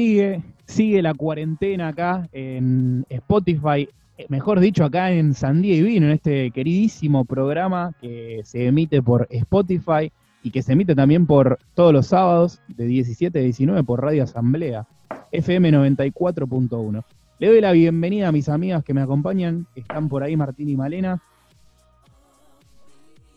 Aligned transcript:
Sigue, 0.00 0.42
sigue 0.64 1.02
la 1.02 1.12
cuarentena 1.12 1.88
acá 1.88 2.26
en 2.32 3.04
Spotify, 3.10 3.86
eh, 4.16 4.24
mejor 4.30 4.58
dicho, 4.58 4.82
acá 4.82 5.10
en 5.10 5.34
Sandía 5.34 5.74
y 5.74 5.82
Vino, 5.82 6.06
en 6.06 6.12
este 6.12 6.50
queridísimo 6.52 7.26
programa 7.26 7.92
que 8.00 8.40
se 8.44 8.66
emite 8.66 9.02
por 9.02 9.26
Spotify 9.28 10.10
y 10.42 10.52
que 10.52 10.62
se 10.62 10.72
emite 10.72 10.94
también 10.94 11.26
por 11.26 11.58
todos 11.74 11.92
los 11.92 12.06
sábados 12.06 12.62
de 12.68 12.86
17 12.86 13.38
a 13.38 13.42
19 13.42 13.84
por 13.84 14.00
Radio 14.00 14.22
Asamblea, 14.22 14.86
FM 15.32 15.70
94.1. 15.70 17.04
Le 17.38 17.48
doy 17.48 17.60
la 17.60 17.72
bienvenida 17.72 18.28
a 18.28 18.32
mis 18.32 18.48
amigas 18.48 18.82
que 18.82 18.94
me 18.94 19.02
acompañan, 19.02 19.66
están 19.74 20.08
por 20.08 20.22
ahí 20.22 20.34
Martín 20.34 20.70
y 20.70 20.76
Malena. 20.76 21.20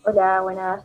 Hola, 0.06 0.40
buenas. 0.40 0.84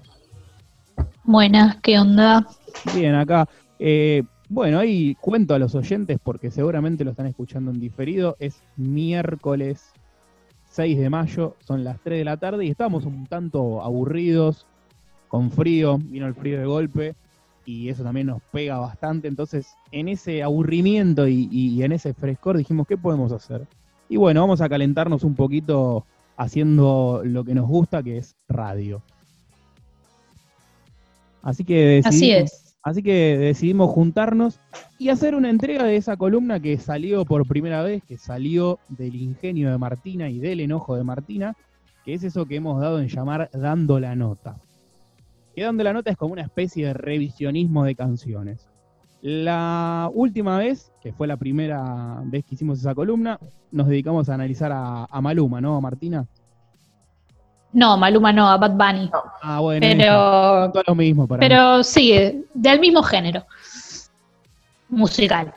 Buenas, 1.22 1.76
¿qué 1.76 2.00
onda? 2.00 2.48
Bien, 2.96 3.14
acá. 3.14 3.48
Eh, 3.78 4.24
bueno, 4.48 4.78
ahí 4.78 5.14
cuento 5.20 5.54
a 5.54 5.58
los 5.58 5.74
oyentes 5.74 6.18
porque 6.22 6.50
seguramente 6.50 7.04
lo 7.04 7.10
están 7.10 7.26
escuchando 7.26 7.70
en 7.70 7.80
diferido. 7.80 8.36
Es 8.38 8.62
miércoles 8.76 9.92
6 10.70 10.98
de 10.98 11.10
mayo, 11.10 11.56
son 11.66 11.84
las 11.84 12.00
3 12.00 12.18
de 12.18 12.24
la 12.24 12.36
tarde 12.38 12.64
y 12.64 12.70
estamos 12.70 13.04
un 13.04 13.26
tanto 13.26 13.82
aburridos, 13.82 14.66
con 15.28 15.50
frío, 15.50 15.98
vino 15.98 16.26
el 16.26 16.34
frío 16.34 16.58
de 16.58 16.64
golpe 16.64 17.14
y 17.66 17.90
eso 17.90 18.02
también 18.02 18.28
nos 18.28 18.40
pega 18.50 18.78
bastante. 18.78 19.28
Entonces, 19.28 19.74
en 19.92 20.08
ese 20.08 20.42
aburrimiento 20.42 21.28
y, 21.28 21.82
en 21.82 21.92
ese 21.92 22.14
frescor 22.14 22.56
dijimos, 22.56 22.86
¿qué 22.86 22.96
podemos 22.96 23.32
hacer? 23.32 23.66
Y 24.08 24.16
bueno, 24.16 24.40
vamos 24.40 24.62
a 24.62 24.68
calentarnos 24.70 25.24
un 25.24 25.34
poquito 25.34 26.06
haciendo 26.38 27.20
lo 27.24 27.44
que 27.44 27.54
nos 27.54 27.68
gusta, 27.68 28.02
que 28.02 28.16
es 28.16 28.34
radio. 28.48 29.02
Así 31.42 31.64
que 31.64 32.00
Así 32.02 32.30
es 32.30 32.67
Así 32.82 33.02
que 33.02 33.36
decidimos 33.36 33.90
juntarnos 33.90 34.60
y 34.98 35.08
hacer 35.08 35.34
una 35.34 35.50
entrega 35.50 35.84
de 35.84 35.96
esa 35.96 36.16
columna 36.16 36.60
que 36.60 36.78
salió 36.78 37.24
por 37.24 37.46
primera 37.46 37.82
vez, 37.82 38.02
que 38.04 38.18
salió 38.18 38.78
del 38.88 39.16
ingenio 39.16 39.70
de 39.70 39.78
Martina 39.78 40.30
y 40.30 40.38
del 40.38 40.60
enojo 40.60 40.96
de 40.96 41.04
Martina, 41.04 41.56
que 42.04 42.14
es 42.14 42.22
eso 42.22 42.46
que 42.46 42.56
hemos 42.56 42.80
dado 42.80 43.00
en 43.00 43.08
llamar 43.08 43.50
Dando 43.52 43.98
la 43.98 44.14
Nota. 44.14 44.56
Que 45.54 45.62
Dando 45.64 45.82
la 45.82 45.92
Nota 45.92 46.10
es 46.10 46.16
como 46.16 46.32
una 46.32 46.42
especie 46.42 46.86
de 46.86 46.94
revisionismo 46.94 47.84
de 47.84 47.96
canciones. 47.96 48.68
La 49.20 50.08
última 50.14 50.56
vez, 50.58 50.92
que 51.02 51.12
fue 51.12 51.26
la 51.26 51.36
primera 51.36 52.22
vez 52.24 52.44
que 52.44 52.54
hicimos 52.54 52.78
esa 52.78 52.94
columna, 52.94 53.40
nos 53.72 53.88
dedicamos 53.88 54.28
a 54.28 54.34
analizar 54.34 54.70
a, 54.70 55.04
a 55.04 55.20
Maluma, 55.20 55.60
¿no, 55.60 55.80
Martina? 55.80 56.28
No, 57.72 57.96
Maluma 57.98 58.32
no, 58.32 58.48
a 58.48 58.56
Bad 58.56 58.72
Bunny. 58.72 59.10
Ah, 59.42 59.60
bueno, 59.60 59.80
pero, 59.80 60.70
todo 60.72 60.82
lo 60.86 60.94
mismo 60.94 61.26
para 61.26 61.40
Pero 61.40 61.82
sí, 61.82 62.44
del 62.54 62.80
mismo 62.80 63.02
género 63.02 63.44
musical. 64.88 65.52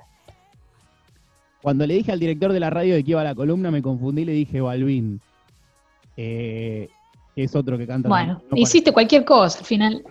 Cuando 1.61 1.86
le 1.86 1.94
dije 1.94 2.11
al 2.11 2.20
director 2.20 2.52
de 2.52 2.60
la 2.60 2.70
radio 2.70 2.95
de 2.95 3.04
que 3.04 3.11
iba 3.11 3.21
a 3.21 3.26
la 3.26 3.36
columna, 3.36 3.71
me 3.71 3.82
confundí 3.82 4.23
y 4.23 4.26
le 4.26 4.33
dije 4.33 4.61
Balvin. 4.61 5.21
Eh, 6.17 6.89
es 7.36 7.55
otro 7.55 7.77
que 7.77 7.88
canta. 7.88 8.10
Bueno, 8.10 8.42
hiciste 8.55 8.92
cualquier 8.92 9.23
cosa 9.23 9.60
al 9.60 9.66
final. 9.66 10.04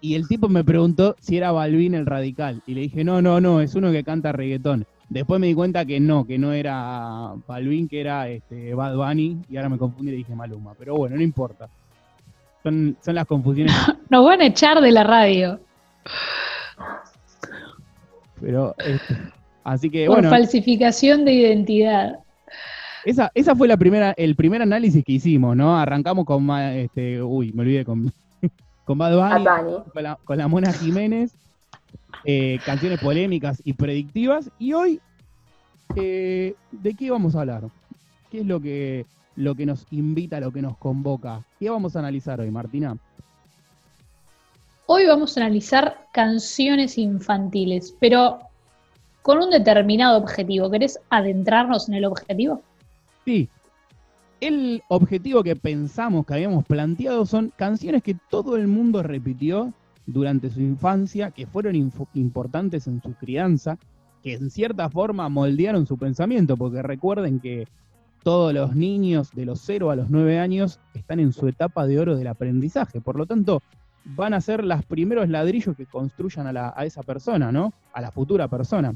Y 0.00 0.14
el 0.14 0.26
tipo 0.26 0.48
me 0.48 0.64
preguntó 0.64 1.16
si 1.20 1.36
era 1.36 1.52
Balvin 1.52 1.94
el 1.94 2.06
radical. 2.06 2.62
Y 2.66 2.74
le 2.74 2.82
dije, 2.82 3.04
no, 3.04 3.20
no, 3.20 3.40
no, 3.40 3.60
es 3.60 3.74
uno 3.74 3.92
que 3.92 4.04
canta 4.04 4.32
reggaetón. 4.32 4.86
Después 5.10 5.40
me 5.40 5.48
di 5.48 5.54
cuenta 5.54 5.84
que 5.84 5.98
no, 5.98 6.24
que 6.24 6.38
no 6.38 6.52
era 6.52 7.34
Balvin, 7.48 7.88
que 7.88 8.00
era 8.00 8.28
este, 8.28 8.72
Bad 8.74 8.94
Bunny, 8.94 9.42
y 9.50 9.56
ahora 9.56 9.68
me 9.68 9.76
confundí 9.76 10.08
y 10.08 10.12
le 10.12 10.16
dije 10.18 10.36
Maluma. 10.36 10.74
Pero 10.78 10.94
bueno, 10.94 11.16
no 11.16 11.22
importa. 11.22 11.68
Son, 12.62 12.96
son 13.04 13.16
las 13.16 13.26
confusiones. 13.26 13.74
Nos 14.08 14.24
van 14.24 14.40
a 14.40 14.46
echar 14.46 14.80
de 14.80 14.92
la 14.92 15.02
radio. 15.02 15.58
Pero, 18.40 18.76
este, 18.78 19.16
así 19.64 19.90
que 19.90 20.06
Por 20.06 20.16
bueno. 20.16 20.30
falsificación 20.30 21.24
de 21.24 21.32
identidad. 21.32 22.20
Esa, 23.04 23.32
esa 23.34 23.56
fue 23.56 23.66
la 23.66 23.76
primera, 23.76 24.12
el 24.16 24.36
primer 24.36 24.62
análisis 24.62 25.04
que 25.04 25.12
hicimos, 25.12 25.56
¿no? 25.56 25.76
Arrancamos 25.76 26.24
con, 26.24 26.48
este, 26.50 27.20
uy, 27.20 27.52
me 27.52 27.62
olvidé, 27.62 27.84
con, 27.84 28.12
con 28.84 28.96
Bad 28.96 29.16
Bunny, 29.16 29.44
Con, 29.92 30.02
la, 30.04 30.18
con 30.24 30.38
la 30.38 30.46
Mona 30.46 30.72
Jiménez, 30.72 31.34
eh, 32.24 32.58
canciones 32.64 33.00
polémicas 33.00 33.60
y 33.64 33.72
predictivas. 33.72 34.50
Y 34.58 34.72
hoy, 34.72 35.00
eh, 35.96 36.54
¿de 36.70 36.94
qué 36.94 37.10
vamos 37.10 37.34
a 37.34 37.40
hablar? 37.40 37.64
¿Qué 38.30 38.40
es 38.40 38.46
lo 38.46 38.60
que, 38.60 39.06
lo 39.36 39.54
que 39.54 39.66
nos 39.66 39.86
invita, 39.90 40.40
lo 40.40 40.52
que 40.52 40.62
nos 40.62 40.76
convoca? 40.76 41.42
¿Qué 41.58 41.70
vamos 41.70 41.96
a 41.96 42.00
analizar 42.00 42.40
hoy, 42.40 42.50
Martina? 42.50 42.96
Hoy 44.86 45.06
vamos 45.06 45.36
a 45.36 45.42
analizar 45.42 46.06
canciones 46.12 46.98
infantiles, 46.98 47.94
pero 48.00 48.40
con 49.22 49.38
un 49.38 49.50
determinado 49.50 50.18
objetivo. 50.18 50.70
¿Querés 50.70 50.98
adentrarnos 51.10 51.88
en 51.88 51.94
el 51.94 52.04
objetivo? 52.04 52.62
Sí. 53.24 53.48
El 54.40 54.82
objetivo 54.88 55.42
que 55.42 55.54
pensamos 55.54 56.24
que 56.26 56.34
habíamos 56.34 56.64
planteado 56.64 57.26
son 57.26 57.52
canciones 57.54 58.02
que 58.02 58.16
todo 58.30 58.56
el 58.56 58.66
mundo 58.66 59.02
repitió 59.02 59.72
durante 60.12 60.50
su 60.50 60.60
infancia, 60.60 61.30
que 61.30 61.46
fueron 61.46 61.76
importantes 62.14 62.86
en 62.86 63.00
su 63.00 63.14
crianza, 63.14 63.78
que 64.22 64.34
en 64.34 64.50
cierta 64.50 64.88
forma 64.88 65.28
moldearon 65.28 65.86
su 65.86 65.96
pensamiento, 65.96 66.56
porque 66.56 66.82
recuerden 66.82 67.40
que 67.40 67.66
todos 68.22 68.52
los 68.52 68.74
niños 68.76 69.30
de 69.32 69.46
los 69.46 69.60
0 69.62 69.90
a 69.90 69.96
los 69.96 70.10
9 70.10 70.38
años 70.38 70.78
están 70.94 71.20
en 71.20 71.32
su 71.32 71.48
etapa 71.48 71.86
de 71.86 71.98
oro 71.98 72.16
del 72.16 72.26
aprendizaje, 72.26 73.00
por 73.00 73.16
lo 73.16 73.26
tanto 73.26 73.62
van 74.04 74.34
a 74.34 74.40
ser 74.40 74.64
los 74.64 74.84
primeros 74.84 75.28
ladrillos 75.28 75.76
que 75.76 75.86
construyan 75.86 76.56
a, 76.56 76.72
a 76.76 76.84
esa 76.84 77.02
persona, 77.02 77.52
¿no? 77.52 77.72
A 77.92 78.00
la 78.00 78.10
futura 78.10 78.48
persona. 78.48 78.94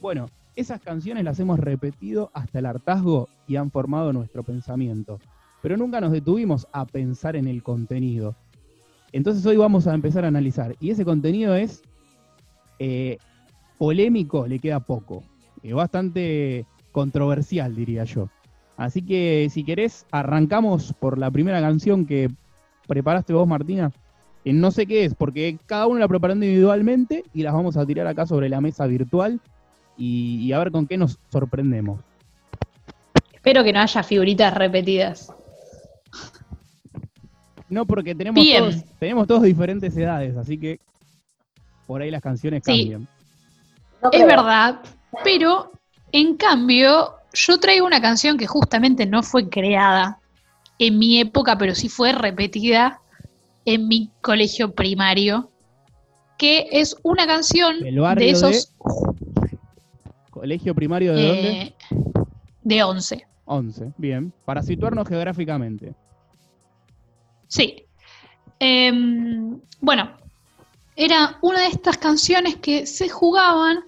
Bueno, 0.00 0.26
esas 0.56 0.80
canciones 0.80 1.24
las 1.24 1.38
hemos 1.40 1.58
repetido 1.58 2.30
hasta 2.34 2.58
el 2.58 2.66
hartazgo 2.66 3.28
y 3.46 3.56
han 3.56 3.70
formado 3.70 4.12
nuestro 4.12 4.42
pensamiento, 4.42 5.18
pero 5.62 5.76
nunca 5.76 6.00
nos 6.00 6.12
detuvimos 6.12 6.66
a 6.72 6.84
pensar 6.84 7.36
en 7.36 7.48
el 7.48 7.62
contenido. 7.62 8.34
Entonces 9.12 9.44
hoy 9.46 9.56
vamos 9.56 9.86
a 9.86 9.94
empezar 9.94 10.24
a 10.24 10.28
analizar. 10.28 10.76
Y 10.80 10.90
ese 10.90 11.04
contenido 11.04 11.54
es 11.54 11.82
eh, 12.78 13.18
polémico, 13.78 14.46
le 14.46 14.58
queda 14.58 14.80
poco. 14.80 15.22
Es 15.62 15.74
bastante 15.74 16.66
controversial, 16.92 17.74
diría 17.74 18.04
yo. 18.04 18.28
Así 18.76 19.02
que 19.02 19.48
si 19.50 19.64
querés, 19.64 20.06
arrancamos 20.10 20.94
por 20.98 21.18
la 21.18 21.30
primera 21.30 21.60
canción 21.60 22.06
que 22.06 22.30
preparaste 22.86 23.32
vos, 23.32 23.46
Martina. 23.46 23.92
no 24.44 24.70
sé 24.70 24.86
qué 24.86 25.04
es, 25.04 25.14
porque 25.14 25.58
cada 25.66 25.86
uno 25.86 25.98
la 25.98 26.08
preparó 26.08 26.32
individualmente 26.32 27.24
y 27.34 27.42
las 27.42 27.52
vamos 27.52 27.76
a 27.76 27.84
tirar 27.84 28.06
acá 28.06 28.26
sobre 28.26 28.48
la 28.48 28.60
mesa 28.60 28.86
virtual 28.86 29.40
y, 29.98 30.38
y 30.40 30.52
a 30.52 30.58
ver 30.58 30.70
con 30.70 30.86
qué 30.86 30.96
nos 30.96 31.18
sorprendemos. 31.30 32.00
Espero 33.34 33.64
que 33.64 33.72
no 33.72 33.80
haya 33.80 34.02
figuritas 34.02 34.54
repetidas. 34.54 35.32
No, 37.70 37.86
porque 37.86 38.14
tenemos 38.14 38.44
todos, 38.44 38.84
tenemos 38.98 39.26
todos 39.26 39.42
diferentes 39.42 39.96
edades, 39.96 40.36
así 40.36 40.58
que 40.58 40.80
por 41.86 42.02
ahí 42.02 42.10
las 42.10 42.20
canciones 42.20 42.62
cambian. 42.62 43.08
es 44.12 44.26
verdad, 44.26 44.80
pero 45.24 45.72
en 46.12 46.36
cambio, 46.36 47.14
yo 47.32 47.58
traigo 47.60 47.86
una 47.86 48.00
canción 48.00 48.36
que 48.36 48.46
justamente 48.46 49.06
no 49.06 49.22
fue 49.22 49.48
creada 49.48 50.18
en 50.78 50.98
mi 50.98 51.20
época, 51.20 51.56
pero 51.58 51.74
sí 51.74 51.88
fue 51.88 52.12
repetida 52.12 53.00
en 53.64 53.86
mi 53.86 54.10
colegio 54.20 54.72
primario, 54.72 55.50
que 56.38 56.66
es 56.72 56.96
una 57.02 57.26
canción 57.26 57.78
de 57.80 58.30
esos... 58.30 58.72
¿Colegio 60.30 60.74
primario 60.74 61.14
de 61.14 61.26
dónde? 61.26 61.50
Eh, 61.50 61.74
de 62.62 62.82
11. 62.82 63.26
11, 63.44 63.92
bien. 63.98 64.32
Para 64.44 64.62
situarnos 64.62 65.06
geográficamente. 65.06 65.94
Sí. 67.50 67.84
Em, 68.60 69.60
bueno, 69.80 70.08
era 70.96 71.36
una 71.42 71.60
de 71.60 71.66
estas 71.66 71.98
canciones 71.98 72.56
que 72.56 72.86
se 72.86 73.08
jugaban, 73.08 73.80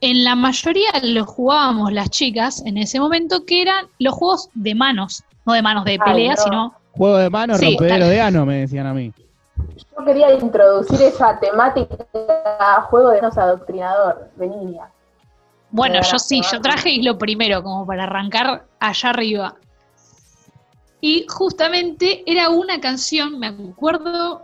en 0.00 0.24
la 0.24 0.34
mayoría 0.34 0.90
lo 1.02 1.24
jugábamos 1.26 1.92
las 1.92 2.10
chicas 2.10 2.62
en 2.64 2.78
ese 2.78 2.98
momento, 2.98 3.44
que 3.44 3.62
eran 3.62 3.86
los 3.98 4.14
juegos 4.14 4.48
de 4.54 4.74
manos, 4.74 5.22
no 5.44 5.52
de 5.52 5.62
manos 5.62 5.84
de 5.84 5.98
pelea, 5.98 6.36
sino... 6.36 6.74
Juego 6.92 7.16
de 7.18 7.30
manos, 7.30 7.58
sí, 7.58 7.66
rompedero 7.66 8.06
de 8.06 8.20
ano, 8.20 8.46
me 8.46 8.60
decían 8.60 8.86
a 8.86 8.94
mí. 8.94 9.12
Yo 9.56 10.04
quería 10.04 10.32
introducir 10.34 11.00
esa 11.02 11.38
temática 11.38 12.06
a 12.58 12.82
juego 12.82 13.10
de 13.10 13.20
manos 13.20 13.38
adoctrinador 13.38 14.30
de 14.36 14.48
niña. 14.48 14.88
Bueno, 15.70 16.00
yo 16.02 16.18
sí, 16.18 16.42
yo 16.50 16.60
traje 16.60 17.02
lo 17.02 17.18
primero, 17.18 17.62
como 17.62 17.86
para 17.86 18.04
arrancar 18.04 18.66
allá 18.78 19.10
arriba. 19.10 19.56
Y 21.04 21.26
justamente 21.28 22.22
era 22.26 22.48
una 22.48 22.80
canción, 22.80 23.38
me 23.40 23.48
acuerdo 23.48 24.40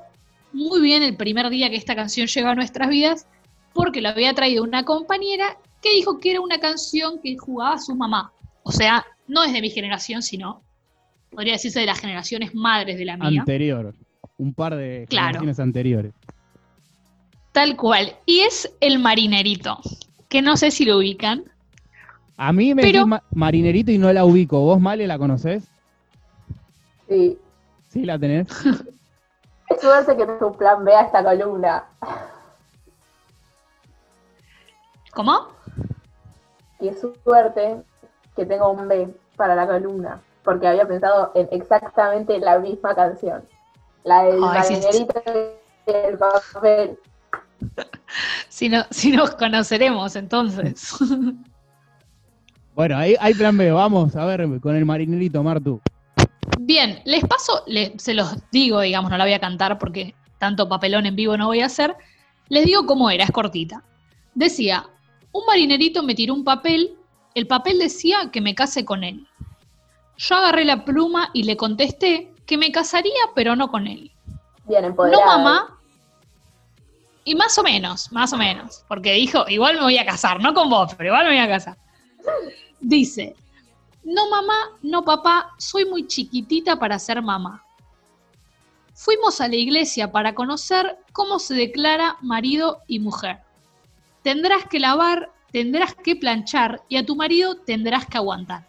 muy 0.52 0.80
bien 0.80 1.02
el 1.04 1.16
primer 1.16 1.48
día 1.50 1.70
que 1.70 1.76
esta 1.76 1.94
canción 1.94 2.26
llegó 2.26 2.48
a 2.48 2.54
nuestras 2.56 2.88
vidas, 2.88 3.26
porque 3.72 4.00
lo 4.02 4.08
había 4.08 4.34
traído 4.34 4.64
una 4.64 4.84
compañera 4.84 5.56
que 5.80 5.94
dijo 5.94 6.18
que 6.18 6.32
era 6.32 6.40
una 6.40 6.58
canción 6.58 7.20
que 7.22 7.36
jugaba 7.38 7.78
su 7.78 7.94
mamá. 7.94 8.32
O 8.64 8.72
sea, 8.72 9.06
no 9.28 9.44
es 9.44 9.52
de 9.52 9.60
mi 9.62 9.70
generación, 9.70 10.20
sino, 10.22 10.60
podría 11.30 11.52
decirse 11.52 11.78
de 11.78 11.86
las 11.86 12.00
generaciones 12.00 12.54
madres 12.56 12.98
de 12.98 13.04
la 13.04 13.16
mía. 13.16 13.40
Anterior, 13.40 13.94
un 14.36 14.52
par 14.52 14.74
de 14.74 15.06
generaciones 15.08 15.60
anteriores. 15.60 16.12
Tal 17.52 17.76
cual. 17.76 18.16
Y 18.26 18.40
es 18.40 18.68
El 18.80 18.98
Marinerito. 18.98 19.78
que 20.28 20.42
no 20.42 20.56
sé 20.58 20.70
si 20.72 20.84
lo 20.84 20.98
ubican. 20.98 21.44
A 22.36 22.52
mí 22.52 22.74
me 22.74 22.82
Pero- 22.82 23.06
ma- 23.06 23.22
marinerito 23.32 23.90
y 23.92 23.96
no 23.98 24.12
la 24.12 24.24
ubico. 24.24 24.60
¿Vos, 24.60 24.78
Male, 24.80 25.06
la 25.06 25.16
conocés? 25.18 25.62
Sí. 27.08 27.38
Sí, 27.88 28.04
la 28.04 28.18
tenés. 28.18 28.48
Qué 29.68 29.78
suerte 29.78 30.16
que 30.16 30.26
tu 30.26 30.52
plan 30.52 30.84
B 30.84 30.94
a 30.94 31.02
esta 31.02 31.22
columna. 31.22 31.84
¿Cómo? 35.12 35.48
Qué 36.78 36.94
suerte 36.94 37.82
que 38.36 38.46
tengo 38.46 38.70
un 38.70 38.88
B 38.88 39.14
para 39.36 39.54
la 39.54 39.66
columna. 39.66 40.20
Porque 40.42 40.68
había 40.68 40.86
pensado 40.86 41.32
en 41.34 41.48
exactamente 41.50 42.38
la 42.38 42.58
misma 42.58 42.94
canción. 42.94 43.42
La 44.04 44.24
del 44.24 44.40
Ay, 44.42 44.62
sí, 44.62 44.76
sí. 44.76 45.06
marinerito 45.06 45.22
y 45.86 45.90
el 45.90 46.18
papel. 46.18 46.98
Si, 48.48 48.68
no, 48.68 48.84
si 48.90 49.12
nos 49.12 49.34
conoceremos 49.34 50.16
entonces. 50.16 50.96
Bueno, 52.74 52.96
ahí 52.96 53.16
hay 53.18 53.34
plan 53.34 53.58
B. 53.58 53.72
Vamos 53.72 54.14
a 54.14 54.24
ver 54.24 54.60
con 54.60 54.76
el 54.76 54.84
marinerito, 54.84 55.42
Martu. 55.42 55.80
Bien, 56.60 57.00
les 57.04 57.24
paso, 57.24 57.62
le- 57.66 57.94
se 57.98 58.14
los 58.14 58.34
digo, 58.50 58.80
digamos, 58.80 59.10
no 59.10 59.16
la 59.16 59.24
voy 59.24 59.32
a 59.32 59.40
cantar 59.40 59.78
porque 59.78 60.14
tanto 60.38 60.68
papelón 60.68 61.06
en 61.06 61.16
vivo 61.16 61.36
no 61.36 61.46
voy 61.46 61.60
a 61.60 61.66
hacer. 61.66 61.94
Les 62.48 62.64
digo 62.64 62.86
cómo 62.86 63.10
era, 63.10 63.24
es 63.24 63.30
cortita. 63.30 63.82
Decía, 64.34 64.86
un 65.32 65.44
marinerito 65.46 66.02
me 66.02 66.14
tiró 66.14 66.34
un 66.34 66.44
papel, 66.44 66.94
el 67.34 67.46
papel 67.46 67.78
decía 67.78 68.30
que 68.32 68.40
me 68.40 68.54
case 68.54 68.84
con 68.84 69.04
él. 69.04 69.26
Yo 70.16 70.34
agarré 70.36 70.64
la 70.64 70.84
pluma 70.84 71.30
y 71.32 71.44
le 71.44 71.56
contesté 71.56 72.32
que 72.46 72.56
me 72.58 72.72
casaría, 72.72 73.12
pero 73.34 73.54
no 73.54 73.68
con 73.70 73.86
él. 73.86 74.10
Bien 74.66 74.82
No, 74.82 74.88
empoderada. 74.88 75.24
mamá. 75.38 75.78
Y 77.24 77.34
más 77.34 77.56
o 77.58 77.62
menos, 77.62 78.10
más 78.10 78.32
o 78.32 78.36
menos. 78.36 78.84
Porque 78.88 79.12
dijo, 79.12 79.44
igual 79.48 79.76
me 79.76 79.82
voy 79.82 79.98
a 79.98 80.06
casar, 80.06 80.40
no 80.40 80.54
con 80.54 80.70
vos, 80.70 80.94
pero 80.96 81.10
igual 81.10 81.24
me 81.26 81.32
voy 81.32 81.38
a 81.40 81.48
casar. 81.48 81.76
Dice, 82.80 83.36
no 84.04 84.30
mamá, 84.30 84.56
no 84.82 85.04
papá, 85.04 85.54
soy 85.58 85.84
muy 85.84 86.06
chiquitita 86.06 86.78
para 86.78 86.98
ser 86.98 87.22
mamá. 87.22 87.64
Fuimos 88.94 89.40
a 89.40 89.48
la 89.48 89.56
iglesia 89.56 90.10
para 90.10 90.34
conocer 90.34 90.98
cómo 91.12 91.38
se 91.38 91.54
declara 91.54 92.16
marido 92.20 92.82
y 92.88 92.98
mujer. 92.98 93.38
Tendrás 94.22 94.64
que 94.64 94.80
lavar, 94.80 95.30
tendrás 95.52 95.94
que 95.94 96.16
planchar 96.16 96.82
y 96.88 96.96
a 96.96 97.06
tu 97.06 97.14
marido 97.14 97.56
tendrás 97.58 98.06
que 98.06 98.18
aguantar. 98.18 98.66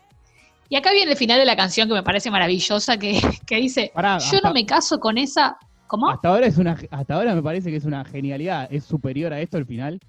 Y 0.69 0.75
acá 0.75 0.91
viene 0.91 1.11
el 1.11 1.17
final 1.17 1.39
de 1.39 1.45
la 1.45 1.55
canción 1.55 1.87
que 1.87 1.95
me 1.95 2.03
parece 2.03 2.29
maravillosa, 2.29 2.97
que, 2.97 3.19
que 3.47 3.55
dice, 3.55 3.91
Pará, 3.93 4.19
yo 4.19 4.39
no 4.43 4.53
me 4.53 4.65
caso 4.65 4.99
con 4.99 5.17
esa... 5.17 5.57
¿Cómo? 5.87 6.11
Hasta 6.11 6.29
ahora 6.29 6.45
es 6.45 6.59
una, 6.59 6.77
hasta 6.91 7.15
ahora 7.15 7.33
me 7.33 7.41
parece 7.41 7.71
que 7.71 7.77
es 7.77 7.85
una 7.85 8.05
genialidad. 8.05 8.71
¿Es 8.71 8.83
superior 8.83 9.33
a 9.33 9.41
esto 9.41 9.57
el 9.57 9.65
final? 9.65 9.99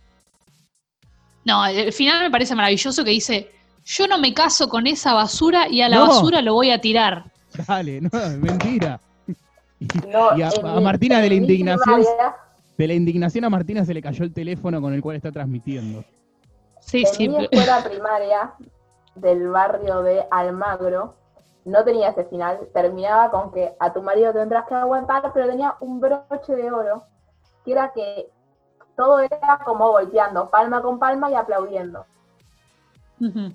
No, 1.47 1.65
el 1.65 1.91
final 1.95 2.21
me 2.21 2.31
parece 2.31 2.55
maravilloso 2.55 3.03
que 3.03 3.13
dice, 3.13 3.51
yo 3.93 4.07
no 4.07 4.19
me 4.19 4.33
caso 4.35 4.69
con 4.69 4.87
esa 4.87 5.15
basura 5.15 5.69
y 5.69 5.83
a 5.83 5.89
la 5.89 5.97
No. 5.99 6.07
basura 6.09 6.41
lo 6.43 6.55
voy 6.55 6.71
a 6.71 6.81
tirar. 6.81 7.25
Dale, 7.67 8.01
no, 8.01 8.09
es 8.13 8.39
mentira. 8.39 9.01
No, 10.09 10.37
Y 10.37 10.43
a- 10.43 10.51
en 10.51 10.67
a 10.67 10.75
mi- 10.77 10.83
Martina 10.85 11.21
de 11.21 11.29
la 11.29 11.35
indignación- 11.35 12.05
De 12.79 12.87
la 12.87 12.95
indignación 12.95 13.45
a 13.45 13.51
Martina 13.51 13.85
se 13.85 13.93
le 13.95 14.01
cayó 14.03 14.25
el 14.25 14.33
teléfono 14.33 14.81
con 14.81 14.95
el 14.95 15.03
cual 15.03 15.17
está 15.17 15.33
transmitiendo. 15.33 16.05
Sí, 16.81 17.01
En 17.07 17.07
sí. 17.15 17.29
mi 17.29 17.45
escuela 17.45 17.83
primaria 17.85 18.53
del 19.17 19.49
barrio 19.49 20.03
de 20.03 20.25
Almagro 20.31 21.15
no 21.65 21.85
tenía 21.85 22.09
ese 22.11 22.25
final. 22.25 22.59
Terminaba 22.73 23.31
con 23.31 23.53
que 23.53 23.73
a 23.79 23.93
tu 23.93 24.03
marido 24.03 24.33
tendrás 24.33 24.67
que 24.67 24.75
aguantar, 24.75 25.31
pero 25.35 25.49
tenía 25.49 25.75
un 25.81 26.01
broche 26.01 26.55
de 26.55 26.71
oro, 26.71 27.03
que 27.65 27.73
era 27.73 27.93
que 27.93 28.29
todo 28.97 29.21
era 29.21 29.61
como 29.65 29.91
volteando, 29.91 30.49
palma 30.51 30.81
con 30.81 30.99
palma 30.99 31.31
y 31.31 31.35
aplaudiendo. 31.35 32.07
Ujú. 33.21 33.53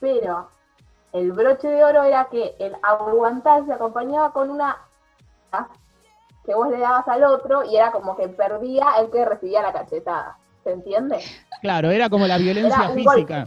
Pero 0.00 0.48
el 1.12 1.32
broche 1.32 1.68
de 1.68 1.84
oro 1.84 2.02
era 2.02 2.26
que 2.30 2.54
el 2.58 2.74
aguantar 2.82 3.64
se 3.66 3.72
acompañaba 3.72 4.32
con 4.32 4.50
una 4.50 4.76
que 6.44 6.54
vos 6.54 6.68
le 6.68 6.78
dabas 6.78 7.06
al 7.08 7.24
otro 7.24 7.64
y 7.64 7.76
era 7.76 7.90
como 7.90 8.16
que 8.16 8.28
perdía 8.28 8.84
el 9.00 9.10
que 9.10 9.24
recibía 9.24 9.62
la 9.62 9.72
cachetada. 9.72 10.36
¿Se 10.62 10.72
entiende? 10.72 11.18
Claro, 11.60 11.90
era 11.90 12.08
como 12.08 12.26
la 12.26 12.38
violencia 12.38 12.88
física. 12.90 13.46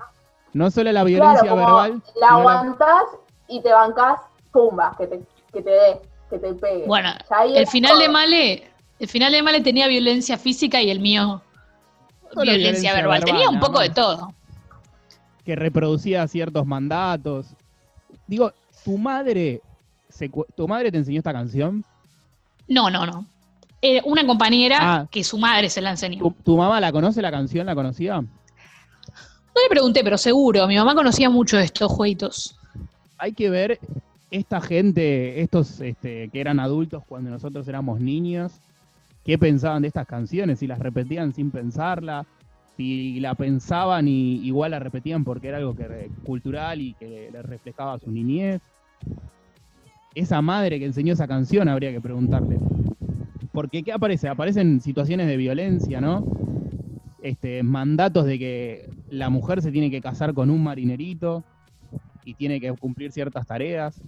No 0.53 0.71
solo 0.71 0.91
la 0.91 1.03
violencia 1.03 1.41
Claro, 1.41 1.55
como 1.55 1.65
verbal. 1.65 2.01
la 2.19 2.27
aguantás 2.29 3.03
y 3.47 3.61
te 3.61 3.71
bancás, 3.71 4.19
pumba, 4.51 4.95
que 4.97 5.07
te, 5.07 5.21
que 5.51 5.61
te 5.61 5.69
dé, 5.69 6.01
que 6.29 6.39
te 6.39 6.53
pegue. 6.53 6.85
Bueno, 6.87 7.09
el 7.53 7.67
final 7.67 7.99
de. 7.99 8.09
Male, 8.09 8.71
el 8.99 9.07
final 9.07 9.31
de 9.31 9.43
Male 9.43 9.61
tenía 9.61 9.87
violencia 9.87 10.37
física 10.37 10.81
y 10.81 10.89
el 10.89 10.99
mío 10.99 11.41
violencia, 12.33 12.53
violencia 12.53 12.93
verbal. 12.93 13.19
verbal, 13.19 13.23
Tenía 13.25 13.49
un 13.49 13.59
poco 13.59 13.79
de 13.79 13.89
todo. 13.89 14.33
Que 15.47 15.55
reproducía 15.55 16.27
ciertos 16.27 16.65
mandatos. 16.67 17.47
Digo, 18.27 18.51
tu 18.83 18.97
madre, 18.97 19.61
se 20.09 20.29
tu 20.57 20.67
madre 20.67 20.91
te 20.91 20.97
enseñó 20.97 21.19
esta 21.19 21.31
canción. 21.31 21.85
No, 22.67 22.89
no, 22.89 23.05
no. 23.05 23.25
Eh, 23.81 24.01
una 24.03 24.27
compañera 24.27 24.77
Ah. 24.81 25.07
que 25.09 25.23
su 25.23 25.37
madre 25.37 25.69
se 25.69 25.79
la 25.79 25.91
enseñó. 25.91 26.19
¿Tu, 26.19 26.31
tu 26.43 26.57
mamá 26.57 26.81
la 26.81 26.91
conoce 26.91 27.21
la 27.21 27.31
canción? 27.31 27.65
¿La 27.65 27.75
conocía? 27.75 28.15
No 28.19 28.27
le 29.63 29.69
pregunté, 29.69 30.03
pero 30.03 30.17
seguro. 30.17 30.67
Mi 30.67 30.75
mamá 30.75 30.93
conocía 30.93 31.29
mucho 31.29 31.57
estos 31.57 31.89
jueguitos. 31.93 32.57
Hay 33.17 33.31
que 33.31 33.49
ver 33.49 33.79
esta 34.29 34.59
gente, 34.59 35.41
estos 35.41 35.79
este, 35.79 36.27
que 36.27 36.41
eran 36.41 36.59
adultos 36.59 37.03
cuando 37.07 37.29
nosotros 37.29 37.65
éramos 37.69 38.01
niños, 38.01 38.51
qué 39.23 39.37
pensaban 39.37 39.81
de 39.81 39.87
estas 39.87 40.05
canciones, 40.07 40.59
si 40.59 40.67
las 40.67 40.79
repetían 40.79 41.33
sin 41.33 41.51
pensarla, 41.51 42.25
si 42.77 43.19
la 43.19 43.33
pensaban 43.33 44.07
y 44.07 44.35
igual 44.45 44.71
la 44.71 44.79
repetían 44.79 45.23
porque 45.23 45.47
era 45.47 45.57
algo 45.57 45.75
que 45.75 46.11
cultural 46.23 46.79
y 46.79 46.93
que 46.93 47.29
les 47.33 47.43
reflejaba 47.43 47.99
su 47.99 48.11
niñez. 48.11 48.61
Esa 50.13 50.41
madre 50.41 50.79
que 50.79 50.85
enseñó 50.85 51.13
esa 51.13 51.27
canción 51.27 51.67
habría 51.67 51.91
que 51.91 51.99
preguntarle. 51.99 52.59
Porque 53.51 53.83
¿qué 53.83 53.91
aparece? 53.91 54.29
Aparecen 54.29 54.79
situaciones 54.81 55.27
de 55.27 55.37
violencia, 55.37 55.99
¿no? 55.99 56.23
Este, 57.23 57.63
mandatos 57.63 58.25
de 58.25 58.37
que 58.37 58.89
la 59.09 59.29
mujer 59.29 59.61
se 59.63 59.71
tiene 59.71 59.89
que 59.89 60.01
casar 60.01 60.35
con 60.35 60.51
un 60.51 60.63
marinerito 60.63 61.43
y 62.23 62.35
tiene 62.35 62.61
que 62.61 62.71
cumplir 62.73 63.11
ciertas 63.11 63.47
tareas. 63.47 63.99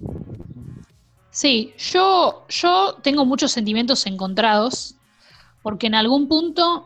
Sí, 1.32 1.74
yo, 1.78 2.46
yo 2.50 2.98
tengo 3.02 3.26
muchos 3.26 3.52
sentimientos 3.52 4.06
encontrados, 4.06 4.96
porque 5.62 5.88
en 5.88 5.96
algún 5.96 6.28
punto, 6.28 6.86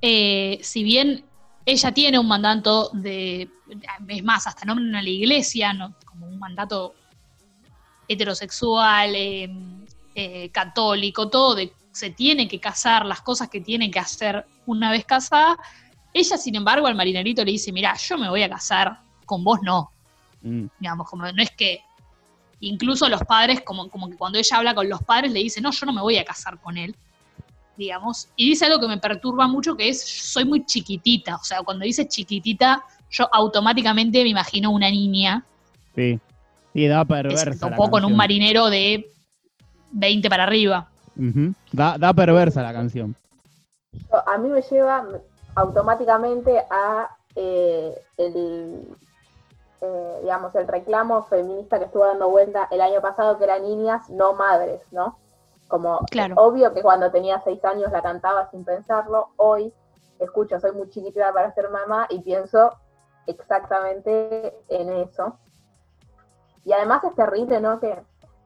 eh, 0.00 0.58
si 0.62 0.82
bien 0.82 1.24
ella 1.66 1.92
tiene 1.92 2.18
un 2.18 2.28
mandato 2.28 2.90
de, 2.92 3.48
es 4.08 4.24
más, 4.24 4.46
hasta 4.46 4.64
nombran 4.64 4.94
a 4.96 5.02
la 5.02 5.08
iglesia, 5.08 5.72
¿no? 5.72 5.94
como 6.04 6.26
un 6.26 6.38
mandato 6.38 6.94
heterosexual, 8.08 9.14
eh, 9.14 9.50
eh, 10.14 10.50
católico, 10.50 11.28
todo, 11.28 11.54
de 11.54 11.72
se 11.92 12.10
tiene 12.10 12.46
que 12.48 12.60
casar, 12.60 13.04
las 13.04 13.20
cosas 13.20 13.48
que 13.48 13.60
tiene 13.60 13.90
que 13.90 13.98
hacer 13.98 14.46
una 14.66 14.90
vez 14.90 15.04
casada, 15.04 15.58
ella, 16.12 16.36
sin 16.36 16.54
embargo, 16.56 16.86
al 16.86 16.94
marinerito 16.94 17.44
le 17.44 17.52
dice, 17.52 17.72
mira, 17.72 17.94
yo 17.96 18.16
me 18.16 18.28
voy 18.28 18.42
a 18.42 18.48
casar, 18.48 19.00
con 19.26 19.44
vos 19.44 19.60
no, 19.62 19.92
Mm. 20.42 20.66
digamos, 20.78 21.08
como 21.08 21.30
no 21.30 21.42
es 21.42 21.50
que 21.50 21.82
incluso 22.60 23.08
los 23.08 23.22
padres, 23.24 23.62
como, 23.62 23.88
como 23.88 24.08
que 24.08 24.16
cuando 24.16 24.38
ella 24.38 24.56
habla 24.56 24.74
con 24.74 24.88
los 24.88 25.02
padres, 25.02 25.32
le 25.32 25.40
dice, 25.40 25.60
no, 25.60 25.70
yo 25.70 25.86
no 25.86 25.92
me 25.92 26.00
voy 26.00 26.16
a 26.16 26.24
casar 26.24 26.58
con 26.60 26.76
él, 26.76 26.94
digamos, 27.80 28.28
y 28.36 28.50
dice 28.50 28.66
algo 28.66 28.78
que 28.78 28.88
me 28.88 28.98
perturba 28.98 29.48
mucho, 29.48 29.76
que 29.76 29.88
es, 29.88 30.02
soy 30.02 30.44
muy 30.44 30.64
chiquitita, 30.64 31.36
o 31.36 31.44
sea, 31.44 31.62
cuando 31.62 31.84
dice 31.84 32.06
chiquitita, 32.06 32.84
yo 33.10 33.28
automáticamente 33.32 34.22
me 34.22 34.28
imagino 34.28 34.70
una 34.70 34.90
niña, 34.90 35.44
Sí. 35.94 36.20
Sí, 36.72 36.86
da 36.86 37.04
perversa. 37.04 37.44
se 37.44 37.50
la 37.50 37.70
topó 37.70 37.90
con 37.90 38.04
un 38.04 38.16
marinero 38.16 38.70
de 38.70 39.10
20 39.90 40.30
para 40.30 40.44
arriba. 40.44 40.88
Da, 41.72 41.98
da 41.98 42.14
perversa 42.14 42.62
la 42.62 42.72
canción. 42.72 43.16
A 44.26 44.38
mí 44.38 44.48
me 44.48 44.62
lleva 44.62 45.04
automáticamente 45.56 46.58
a 46.70 47.10
eh, 47.34 47.92
el, 48.16 48.86
eh, 49.80 50.18
digamos, 50.22 50.54
el 50.54 50.68
reclamo 50.68 51.24
feminista 51.24 51.78
que 51.78 51.86
estuvo 51.86 52.06
dando 52.06 52.28
vuelta 52.28 52.68
el 52.70 52.80
año 52.80 53.00
pasado, 53.00 53.36
que 53.36 53.44
eran 53.44 53.62
niñas, 53.62 54.08
no 54.08 54.34
madres, 54.34 54.80
¿no? 54.92 55.18
Como 55.70 56.00
Claro. 56.10 56.34
obvio 56.36 56.74
que 56.74 56.82
cuando 56.82 57.10
tenía 57.12 57.40
seis 57.44 57.64
años 57.64 57.92
la 57.92 58.02
cantaba 58.02 58.50
sin 58.50 58.64
pensarlo, 58.64 59.28
hoy 59.36 59.72
escucho, 60.18 60.58
soy 60.58 60.72
muy 60.72 60.90
chiquitita 60.90 61.32
para 61.32 61.54
ser 61.54 61.70
mamá 61.70 62.06
y 62.10 62.20
pienso 62.20 62.76
exactamente 63.26 64.52
en 64.68 64.90
eso. 64.90 65.38
Y 66.64 66.72
además 66.72 67.04
es 67.04 67.14
terrible, 67.14 67.60
¿no? 67.60 67.78
Que, 67.78 68.02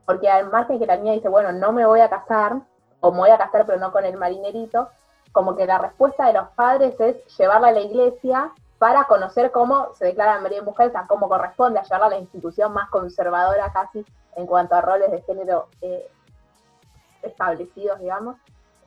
porque 0.07 0.29
al 0.29 0.51
margen 0.51 0.79
que 0.79 0.87
la 0.87 0.97
niña 0.97 1.15
dice, 1.15 1.31
bueno, 1.31 1.51
no 1.51 1.73
me 1.73 1.87
voy 1.87 2.01
a 2.01 2.11
casar, 2.11 2.61
o 3.01 3.11
me 3.11 3.19
voy 3.19 3.31
a 3.31 3.39
casar 3.39 3.65
pero 3.67 3.79
no 3.79 3.91
con 3.91 4.05
el 4.05 4.19
marinerito, 4.19 4.89
como 5.33 5.57
que 5.57 5.67
la 5.67 5.79
respuesta 5.79 6.27
de 6.27 6.35
los 6.35 6.49
padres 6.51 7.01
es 7.01 7.17
llevarla 7.39 7.69
a 7.69 7.73
la 7.73 7.81
iglesia 7.81 8.53
para 8.79 9.05
conocer 9.05 9.51
cómo 9.51 9.95
se 9.95 10.05
declara 10.05 10.41
marido 10.41 10.63
y 10.63 10.65
mujer, 10.67 10.89
o 10.89 10.93
sea, 10.93 11.07
cómo 11.09 11.27
corresponde 11.29 11.79
a 11.79 11.83
llevarla 11.85 12.07
a 12.07 12.11
la 12.11 12.19
institución 12.19 12.73
más 12.75 12.91
conservadora 12.91 13.73
casi 13.73 14.05
en 14.37 14.47
cuanto 14.47 14.75
a 14.75 14.83
roles 14.83 15.11
de 15.11 15.23
género 15.23 15.69
eh, 15.81 16.11
establecidos, 17.25 17.99
digamos. 18.01 18.37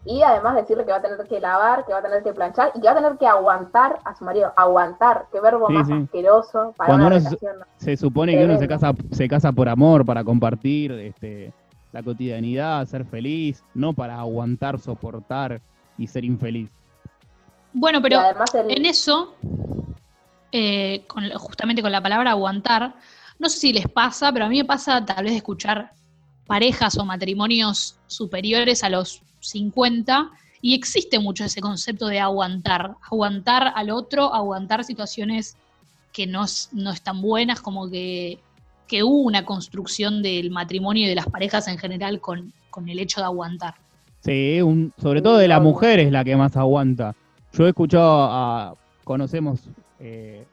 y 0.05 0.21
además 0.21 0.55
decirle 0.55 0.85
que 0.85 0.91
va 0.91 0.97
a 0.97 1.01
tener 1.01 1.27
que 1.27 1.39
lavar, 1.39 1.85
que 1.85 1.91
va 1.91 1.99
a 1.99 2.01
tener 2.01 2.23
que 2.23 2.31
planchar 2.31 2.71
y 2.75 2.79
que 2.79 2.85
va 2.87 2.93
a 2.93 2.95
tener 2.95 3.17
que 3.17 3.27
aguantar 3.27 3.99
a 4.05 4.15
su 4.15 4.23
marido. 4.23 4.53
Aguantar, 4.55 5.25
qué 5.31 5.41
verbo 5.41 5.69
más 5.69 5.89
asqueroso 5.89 6.73
para 6.77 6.87
Cuando 6.87 7.07
uno 7.07 7.19
se, 7.77 7.97
supone 7.97 8.37
que 8.37 8.45
uno 8.45 8.57
se 8.57 8.67
casa, 8.67 8.93
se 9.11 9.27
casa 9.27 9.51
por 9.51 9.67
amor, 9.67 10.05
para 10.05 10.23
compartir 10.23 10.93
este, 10.93 11.51
la 11.91 12.03
cotidianidad, 12.03 12.85
ser 12.85 13.05
feliz, 13.05 13.63
no 13.73 13.93
para 13.93 14.19
aguantar, 14.19 14.79
soportar 14.79 15.59
y 15.97 16.07
ser 16.07 16.23
infeliz. 16.23 16.69
Bueno, 17.73 18.01
pero 18.01 18.19
en 18.69 18.85
eso, 18.85 19.35
eh, 20.51 21.05
justamente 21.35 21.81
con 21.81 21.91
la 21.91 22.01
palabra 22.01 22.31
aguantar, 22.31 22.95
no 23.39 23.49
sé 23.49 23.59
si 23.59 23.73
les 23.73 23.87
pasa, 23.87 24.31
pero 24.31 24.45
a 24.45 24.49
mí 24.49 24.57
me 24.57 24.65
pasa 24.65 25.05
tal 25.05 25.23
vez 25.23 25.33
de 25.33 25.37
escuchar 25.37 25.91
parejas 26.47 26.97
o 26.97 27.05
matrimonios 27.05 27.95
superiores 28.07 28.83
a 28.83 28.89
los 28.89 29.21
50 29.41 30.31
y 30.61 30.73
existe 30.73 31.19
mucho 31.19 31.45
ese 31.45 31.61
concepto 31.61 32.07
de 32.07 32.19
aguantar, 32.19 32.95
aguantar 33.09 33.73
al 33.75 33.91
otro, 33.91 34.33
aguantar 34.33 34.83
situaciones 34.83 35.55
que 36.11 36.25
no, 36.25 36.45
no 36.71 36.91
están 36.91 37.21
buenas, 37.21 37.61
como 37.61 37.89
que, 37.89 38.39
que, 38.87 39.03
hubo 39.03 39.21
una 39.21 39.45
construcción 39.45 40.23
del 40.23 40.49
matrimonio 40.49 41.05
y 41.05 41.09
de 41.09 41.15
las 41.15 41.27
parejas 41.27 41.67
en 41.67 41.77
general 41.77 42.19
con, 42.19 42.51
con 42.71 42.89
el 42.89 42.99
hecho 42.99 43.21
de 43.21 43.25
aguantar. 43.25 43.75
Sí, 44.21 44.61
un, 44.61 44.91
sobre 44.97 45.21
todo 45.21 45.37
de 45.37 45.47
la 45.47 45.59
mujer 45.59 45.99
es 45.99 46.11
la 46.11 46.23
que 46.23 46.35
más 46.35 46.57
aguanta. 46.57 47.15
Yo 47.53 47.65
he 47.65 47.69
escuchado 47.69 48.23
a, 48.23 48.73
conocemos, 49.03 49.61
eh, 49.99 50.43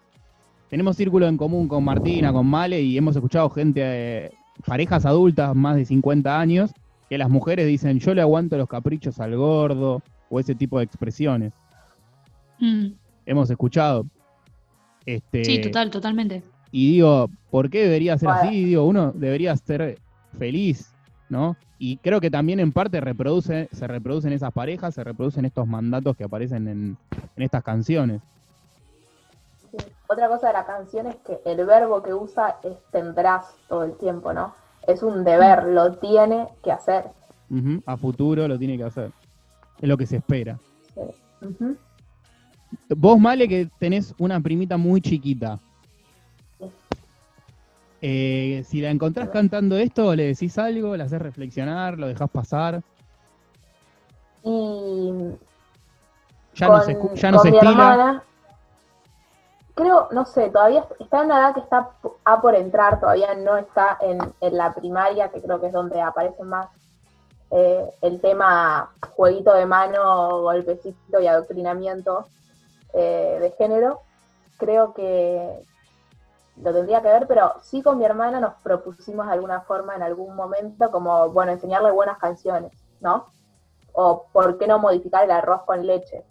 tenemos 0.69 0.97
círculo 0.97 1.27
en 1.27 1.37
común 1.37 1.67
con 1.67 1.83
Martina, 1.83 2.33
con 2.33 2.47
Male, 2.47 2.81
y 2.81 2.97
hemos 2.97 3.17
escuchado 3.17 3.49
gente, 3.51 3.81
eh, 3.83 4.33
parejas 4.67 5.05
adultas 5.07 5.55
más 5.55 5.77
de 5.77 5.85
50 5.85 6.39
años, 6.39 6.73
que 7.09 7.19
las 7.19 7.31
mujeres 7.31 7.67
dicen, 7.67 7.99
yo 7.99 8.15
le 8.15 8.23
aguanto 8.23 8.57
los 8.57 8.69
caprichos 8.69 9.21
al 9.21 9.37
gordo, 9.37 10.03
o 10.29 10.41
ese 10.41 10.55
tipo 10.55 10.79
de 10.79 10.85
expresiones. 10.85 11.53
Mm. 12.59 12.89
Hemos 13.27 13.51
escuchado. 13.51 14.07
Este, 15.07 15.45
sí, 15.45 15.61
total, 15.61 15.91
totalmente. 15.91 16.43
Y 16.71 16.93
digo, 16.93 17.31
¿por 17.51 17.71
qué 17.71 17.83
debería 17.83 18.19
ser 18.19 18.31
así? 18.31 18.65
Digo, 18.65 18.85
uno 18.85 19.13
debería 19.13 19.57
ser 19.57 19.99
feliz, 20.39 20.93
¿no? 21.29 21.57
Y 21.79 21.99
creo 21.99 22.21
que 22.21 22.31
también 22.31 22.61
en 22.61 22.73
parte 22.73 23.01
reproduce, 23.01 23.69
se 23.71 23.87
reproducen 23.87 24.33
esas 24.33 24.53
parejas, 24.53 24.95
se 24.95 25.05
reproducen 25.05 25.45
estos 25.45 25.67
mandatos 25.67 26.17
que 26.17 26.25
aparecen 26.25 26.67
en, 26.67 26.97
estas 27.37 27.63
canciones. 27.63 28.23
Otra 30.07 30.29
cosa 30.29 30.49
de 30.49 30.53
la 30.53 30.67
canción 30.67 31.07
es 31.07 31.17
que 31.17 31.41
el 31.45 31.65
verbo 31.65 32.03
que 32.03 32.13
usa 32.13 32.57
es 32.63 32.77
tendrás 32.91 33.57
todo 33.69 33.85
el 33.85 33.97
tiempo, 33.97 34.33
¿no? 34.33 34.55
Es 34.87 35.03
un 35.03 35.25
deber, 35.25 35.65
lo 35.65 35.95
tiene 35.95 36.49
que 36.63 36.73
hacer. 36.73 37.07
A 37.87 37.97
futuro 37.97 38.47
lo 38.47 38.59
tiene 38.59 38.77
que 38.77 38.85
hacer. 38.85 39.13
Es 39.81 39.89
lo 39.89 39.97
que 39.97 40.07
se 40.07 40.17
espera. 40.17 40.59
Vos, 42.91 43.19
Male, 43.19 43.49
que 43.49 43.69
tenés 43.79 44.15
una 44.19 44.41
primita 44.41 44.77
muy 44.77 45.01
chiquita. 45.01 45.59
Eh, 48.03 48.63
si 48.67 48.83
la 48.83 48.91
encontrás 48.91 49.31
cantando 49.31 49.79
esto, 49.79 50.15
le 50.15 50.27
decís 50.27 50.59
algo, 50.59 50.95
la 50.95 51.05
haces 51.05 51.23
reflexionar, 51.23 51.99
lo 51.99 52.09
dejás 52.09 52.29
pasar. 52.29 52.83
Y 54.43 55.11
ya 56.55 56.69
no 56.69 56.83
se, 56.83 56.99
ya 57.15 57.31
no 57.31 57.39
se 57.39 57.49
estila 57.49 58.23
creo, 59.75 60.09
no 60.13 60.25
sé, 60.25 60.51
todavía 60.51 60.87
está 60.99 61.21
en 61.21 61.27
una 61.27 61.39
edad 61.41 61.55
que 61.55 61.61
está 61.61 61.91
a 62.25 62.41
por 62.41 62.55
entrar, 62.55 63.01
todavía 63.01 63.35
no 63.35 63.57
está 63.57 63.99
en, 64.01 64.19
la 64.41 64.73
primaria, 64.73 65.31
que 65.31 65.43
creo 65.43 65.61
que 65.61 65.67
es 65.67 65.73
donde 65.73 66.01
aparece 66.01 66.43
más 66.45 66.69
eh, 67.51 67.91
el 68.01 68.21
tema 68.21 68.91
jueguito 69.15 69.53
de 69.53 69.67
mano, 69.67 70.43
golpecito 70.43 71.21
y 71.21 71.27
adoctrinamiento 71.27 72.27
eh, 72.93 73.39
de 73.41 73.51
género. 73.53 74.01
Creo 74.59 74.95
que 74.95 75.65
lo 76.63 76.73
tendría 76.73 77.03
que 77.03 77.09
ver, 77.09 77.27
pero 77.27 77.55
sí 77.63 77.83
con 77.83 77.99
mi 77.99 78.05
hermana 78.05 78.39
nos 78.41 78.55
propusimos 78.63 79.27
de 79.27 79.33
alguna 79.33 79.63
forma 79.63 79.97
en 79.97 80.03
algún 80.03 80.37
momento 80.37 80.91
como, 80.91 81.31
bueno, 81.31 81.53
enseñarle 81.53 81.91
buenas 81.91 82.19
canciones, 82.19 82.73
¿no? 83.01 83.27
O 83.93 84.27
por 84.33 84.57
qué 84.59 84.67
no 84.69 84.79
modificar 84.79 85.25
el 85.25 85.33
arroz 85.33 85.63
con 85.63 85.85
leche. 85.85 86.25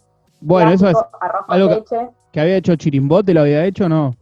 Bueno, 0.44 0.72
eso 0.72 0.88
es 0.88 0.96
arroz 1.20 1.46
con 1.46 1.66
leche 1.68 2.10
¿Que 2.30 2.40
había 2.40 2.56
hecho 2.56 2.76
Chirimbote? 2.76 3.32
¿Lo 3.32 3.40
había 3.40 3.64
hecho 3.64 3.86
o 3.86 3.88
no? 3.88 4.14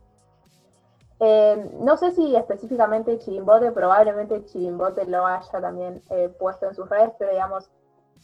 Eh, 1.18 1.70
no 1.80 1.96
sé 1.96 2.12
si 2.12 2.36
específicamente 2.36 3.18
Chirimbote, 3.18 3.72
probablemente 3.72 4.44
Chirimbote 4.44 5.06
lo 5.06 5.26
haya 5.26 5.60
también 5.60 6.00
eh, 6.10 6.32
puesto 6.38 6.68
en 6.68 6.74
sus 6.74 6.88
redes, 6.88 7.10
pero 7.18 7.32
digamos, 7.32 7.70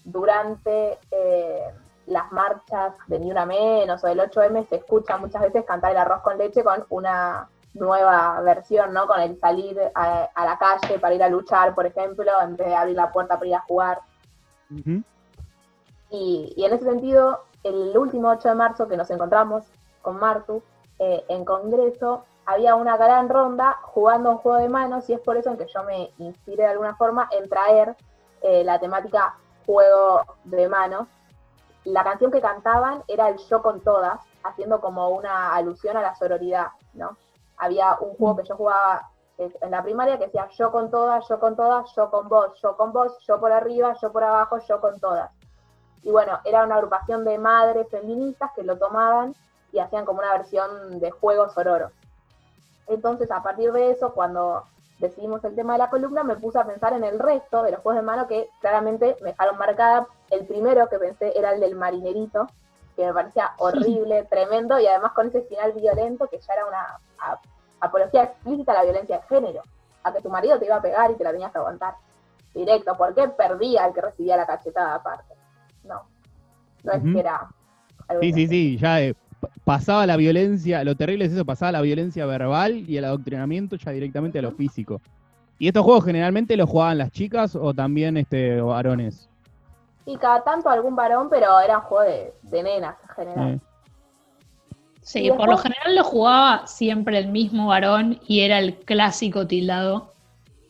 durante 0.04 0.98
eh, 1.10 1.64
las 2.06 2.30
marchas 2.32 2.94
de 3.08 3.18
Ni 3.18 3.30
Una 3.30 3.46
Menos 3.46 4.04
o 4.04 4.06
del 4.06 4.20
8M 4.20 4.68
se 4.68 4.76
escucha 4.76 5.16
muchas 5.16 5.42
veces 5.42 5.64
cantar 5.64 5.92
el 5.92 5.98
arroz 5.98 6.22
con 6.22 6.38
leche 6.38 6.62
con 6.62 6.84
una 6.90 7.48
nueva 7.74 8.40
versión, 8.42 8.92
¿no? 8.92 9.06
Con 9.06 9.20
el 9.20 9.38
salir 9.38 9.76
a, 9.94 10.28
la 10.36 10.58
calle 10.58 10.98
para 10.98 11.14
ir 11.14 11.22
a 11.22 11.28
luchar, 11.28 11.74
por 11.74 11.86
ejemplo, 11.86 12.30
en 12.42 12.56
vez 12.56 12.68
de 12.68 12.76
abrir 12.76 12.96
la 12.96 13.10
puerta 13.10 13.36
para 13.36 13.48
ir 13.48 13.54
a 13.54 13.60
jugar. 13.60 14.00
y, 16.10 16.52
y 16.56 16.64
en 16.64 16.72
ese 16.72 16.84
sentido, 16.84 17.44
el 17.68 17.96
último 17.96 18.30
8 18.30 18.48
de 18.48 18.54
marzo 18.54 18.88
que 18.88 18.96
nos 18.96 19.10
encontramos 19.10 19.64
con 20.02 20.18
Martu, 20.18 20.62
eh, 20.98 21.24
en 21.28 21.44
Congreso, 21.44 22.24
había 22.46 22.74
una 22.74 22.96
gran 22.96 23.28
ronda 23.28 23.78
jugando 23.82 24.30
un 24.30 24.38
juego 24.38 24.58
de 24.58 24.68
manos 24.68 25.08
y 25.10 25.12
es 25.12 25.20
por 25.20 25.36
eso 25.36 25.50
en 25.50 25.58
que 25.58 25.66
yo 25.66 25.84
me 25.84 26.12
inspiré 26.18 26.62
de 26.62 26.70
alguna 26.70 26.96
forma 26.96 27.28
en 27.30 27.48
traer 27.48 27.94
eh, 28.40 28.64
la 28.64 28.78
temática 28.78 29.36
juego 29.66 30.22
de 30.44 30.68
manos. 30.68 31.08
La 31.84 32.04
canción 32.04 32.30
que 32.30 32.40
cantaban 32.40 33.02
era 33.06 33.28
el 33.28 33.36
Yo 33.36 33.62
con 33.62 33.80
todas, 33.80 34.20
haciendo 34.42 34.80
como 34.80 35.10
una 35.10 35.54
alusión 35.54 35.96
a 35.96 36.02
la 36.02 36.14
sororidad, 36.14 36.68
¿no? 36.94 37.16
Había 37.58 37.98
un 38.00 38.14
juego 38.16 38.36
que 38.36 38.44
yo 38.44 38.56
jugaba 38.56 39.10
eh, 39.36 39.52
en 39.60 39.70
la 39.70 39.82
primaria 39.82 40.18
que 40.18 40.26
decía 40.26 40.48
yo 40.56 40.72
con 40.72 40.90
todas, 40.90 41.28
yo 41.28 41.38
con 41.38 41.54
todas, 41.54 41.94
yo 41.94 42.10
con 42.10 42.28
vos, 42.28 42.58
yo 42.62 42.76
con 42.76 42.92
vos, 42.92 43.18
yo 43.26 43.38
por 43.38 43.52
arriba, 43.52 43.94
yo 44.00 44.10
por 44.10 44.24
abajo, 44.24 44.58
yo 44.66 44.80
con 44.80 44.98
todas. 44.98 45.30
Y 46.02 46.10
bueno, 46.10 46.38
era 46.44 46.64
una 46.64 46.76
agrupación 46.76 47.24
de 47.24 47.38
madres 47.38 47.88
feministas 47.90 48.50
que 48.54 48.62
lo 48.62 48.78
tomaban 48.78 49.34
y 49.72 49.78
hacían 49.78 50.04
como 50.04 50.20
una 50.20 50.32
versión 50.32 51.00
de 51.00 51.10
juegos 51.10 51.56
ororos. 51.56 51.92
Entonces, 52.86 53.30
a 53.30 53.42
partir 53.42 53.72
de 53.72 53.90
eso, 53.90 54.12
cuando 54.14 54.64
decidimos 54.98 55.44
el 55.44 55.54
tema 55.54 55.74
de 55.74 55.80
la 55.80 55.90
columna, 55.90 56.24
me 56.24 56.36
puse 56.36 56.58
a 56.58 56.66
pensar 56.66 56.92
en 56.94 57.04
el 57.04 57.18
resto 57.18 57.62
de 57.62 57.72
los 57.72 57.80
juegos 57.80 58.02
de 58.02 58.06
mano 58.06 58.26
que 58.26 58.48
claramente 58.60 59.16
me 59.20 59.30
dejaron 59.30 59.58
marcada. 59.58 60.06
El 60.30 60.46
primero 60.46 60.88
que 60.88 60.98
pensé 60.98 61.38
era 61.38 61.52
el 61.52 61.60
del 61.60 61.76
marinerito, 61.76 62.46
que 62.96 63.06
me 63.06 63.12
parecía 63.12 63.52
horrible, 63.58 64.24
tremendo, 64.24 64.78
y 64.78 64.86
además 64.86 65.12
con 65.12 65.28
ese 65.28 65.42
final 65.42 65.72
violento 65.72 66.26
que 66.28 66.40
ya 66.40 66.54
era 66.54 66.66
una 66.66 66.98
apología 67.80 68.24
explícita 68.24 68.72
a 68.72 68.76
la 68.76 68.84
violencia 68.84 69.18
de 69.18 69.22
género, 69.24 69.62
a 70.02 70.12
que 70.12 70.22
tu 70.22 70.30
marido 70.30 70.58
te 70.58 70.66
iba 70.66 70.76
a 70.76 70.82
pegar 70.82 71.10
y 71.10 71.14
te 71.14 71.24
la 71.24 71.32
tenías 71.32 71.52
que 71.52 71.58
aguantar. 71.58 71.94
Directo, 72.54 72.96
porque 72.96 73.28
perdía 73.28 73.86
el 73.86 73.92
que 73.92 74.00
recibía 74.00 74.36
la 74.36 74.46
cachetada 74.46 74.94
aparte. 74.94 75.37
No, 75.88 76.02
no 76.84 76.92
es 76.92 77.02
que 77.02 77.20
era... 77.20 77.48
sí, 78.20 78.32
sí, 78.32 78.46
sí, 78.46 78.76
ya 78.76 79.00
eh, 79.00 79.14
pasaba 79.64 80.06
la 80.06 80.16
violencia, 80.16 80.84
lo 80.84 80.96
terrible 80.96 81.24
es 81.24 81.32
eso, 81.32 81.44
pasaba 81.44 81.72
la 81.72 81.80
violencia 81.80 82.26
verbal 82.26 82.88
y 82.88 82.96
el 82.96 83.04
adoctrinamiento 83.04 83.76
ya 83.76 83.92
directamente 83.92 84.38
a 84.38 84.42
lo 84.42 84.52
físico. 84.52 85.00
¿Y 85.58 85.66
estos 85.68 85.84
juegos 85.84 86.04
generalmente 86.04 86.56
los 86.56 86.70
jugaban 86.70 86.98
las 86.98 87.10
chicas 87.10 87.56
o 87.56 87.74
también 87.74 88.16
este 88.16 88.60
varones? 88.60 89.28
Sí, 90.04 90.16
cada 90.16 90.42
tanto 90.42 90.70
algún 90.70 90.94
varón, 90.94 91.28
pero 91.28 91.60
era 91.60 91.78
un 91.78 91.84
juego 91.84 92.04
de, 92.42 92.62
nenas 92.62 92.96
en 93.02 93.08
general. 93.14 93.54
Eh. 93.54 93.60
Sí, 95.02 95.30
por 95.36 95.48
lo 95.48 95.56
general 95.56 95.96
lo 95.96 96.04
jugaba 96.04 96.66
siempre 96.66 97.18
el 97.18 97.28
mismo 97.28 97.68
varón 97.68 98.20
y 98.26 98.40
era 98.40 98.58
el 98.58 98.76
clásico 98.76 99.46
tildado 99.46 100.12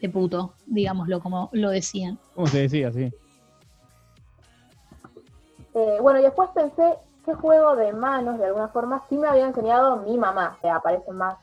de 0.01 0.09
puto, 0.09 0.55
digámoslo 0.67 1.21
como 1.21 1.51
lo 1.53 1.71
decían. 1.71 2.19
¿Cómo 2.35 2.47
se 2.47 2.63
decía, 2.63 2.93
sí? 2.93 3.13
Eh, 5.75 5.99
bueno, 6.01 6.21
y 6.21 6.23
después 6.23 6.51
pensé 6.55 6.99
juego 7.35 7.77
de 7.77 7.93
manos, 7.93 8.39
de 8.39 8.47
alguna 8.47 8.69
forma, 8.69 9.03
sí 9.09 9.17
me 9.17 9.29
había 9.29 9.47
enseñado 9.47 9.97
mi 9.97 10.17
mamá, 10.17 10.59
que 10.61 10.69
aparece 10.69 11.13
más 11.13 11.37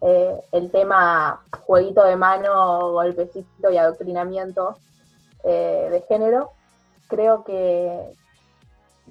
eh, 0.00 0.40
el 0.52 0.70
tema 0.70 1.40
jueguito 1.66 2.04
de 2.04 2.16
mano, 2.16 2.92
golpecito 2.92 3.70
y 3.70 3.76
adoctrinamiento 3.76 4.76
eh, 5.44 5.88
de 5.90 6.00
género. 6.02 6.50
Creo 7.08 7.44
que 7.44 8.12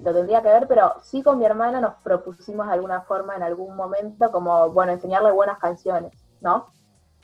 lo 0.02 0.14
tendría 0.14 0.42
que 0.42 0.48
ver, 0.48 0.66
pero 0.66 0.94
sí 1.02 1.22
con 1.22 1.38
mi 1.38 1.44
hermana 1.44 1.80
nos 1.80 1.94
propusimos 2.02 2.66
de 2.66 2.72
alguna 2.72 3.02
forma 3.02 3.36
en 3.36 3.42
algún 3.42 3.76
momento 3.76 4.30
como, 4.30 4.70
bueno, 4.70 4.92
enseñarle 4.92 5.30
buenas 5.30 5.58
canciones, 5.58 6.12
¿no? 6.40 6.66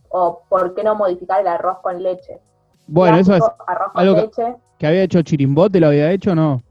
O 0.08 0.42
por 0.48 0.74
qué 0.74 0.84
no 0.84 0.94
modificar 0.94 1.40
el 1.40 1.48
arroz 1.48 1.78
con 1.78 2.02
leche. 2.02 2.40
Bueno, 2.86 3.16
eso 3.16 3.34
es 3.34 3.42
algo 3.94 4.30
que, 4.30 4.56
que 4.78 4.86
había 4.86 5.02
hecho 5.02 5.22
Chirimbote, 5.22 5.80
¿lo 5.80 5.88
había 5.88 6.12
hecho 6.12 6.32
o 6.32 6.34
no? 6.34 6.62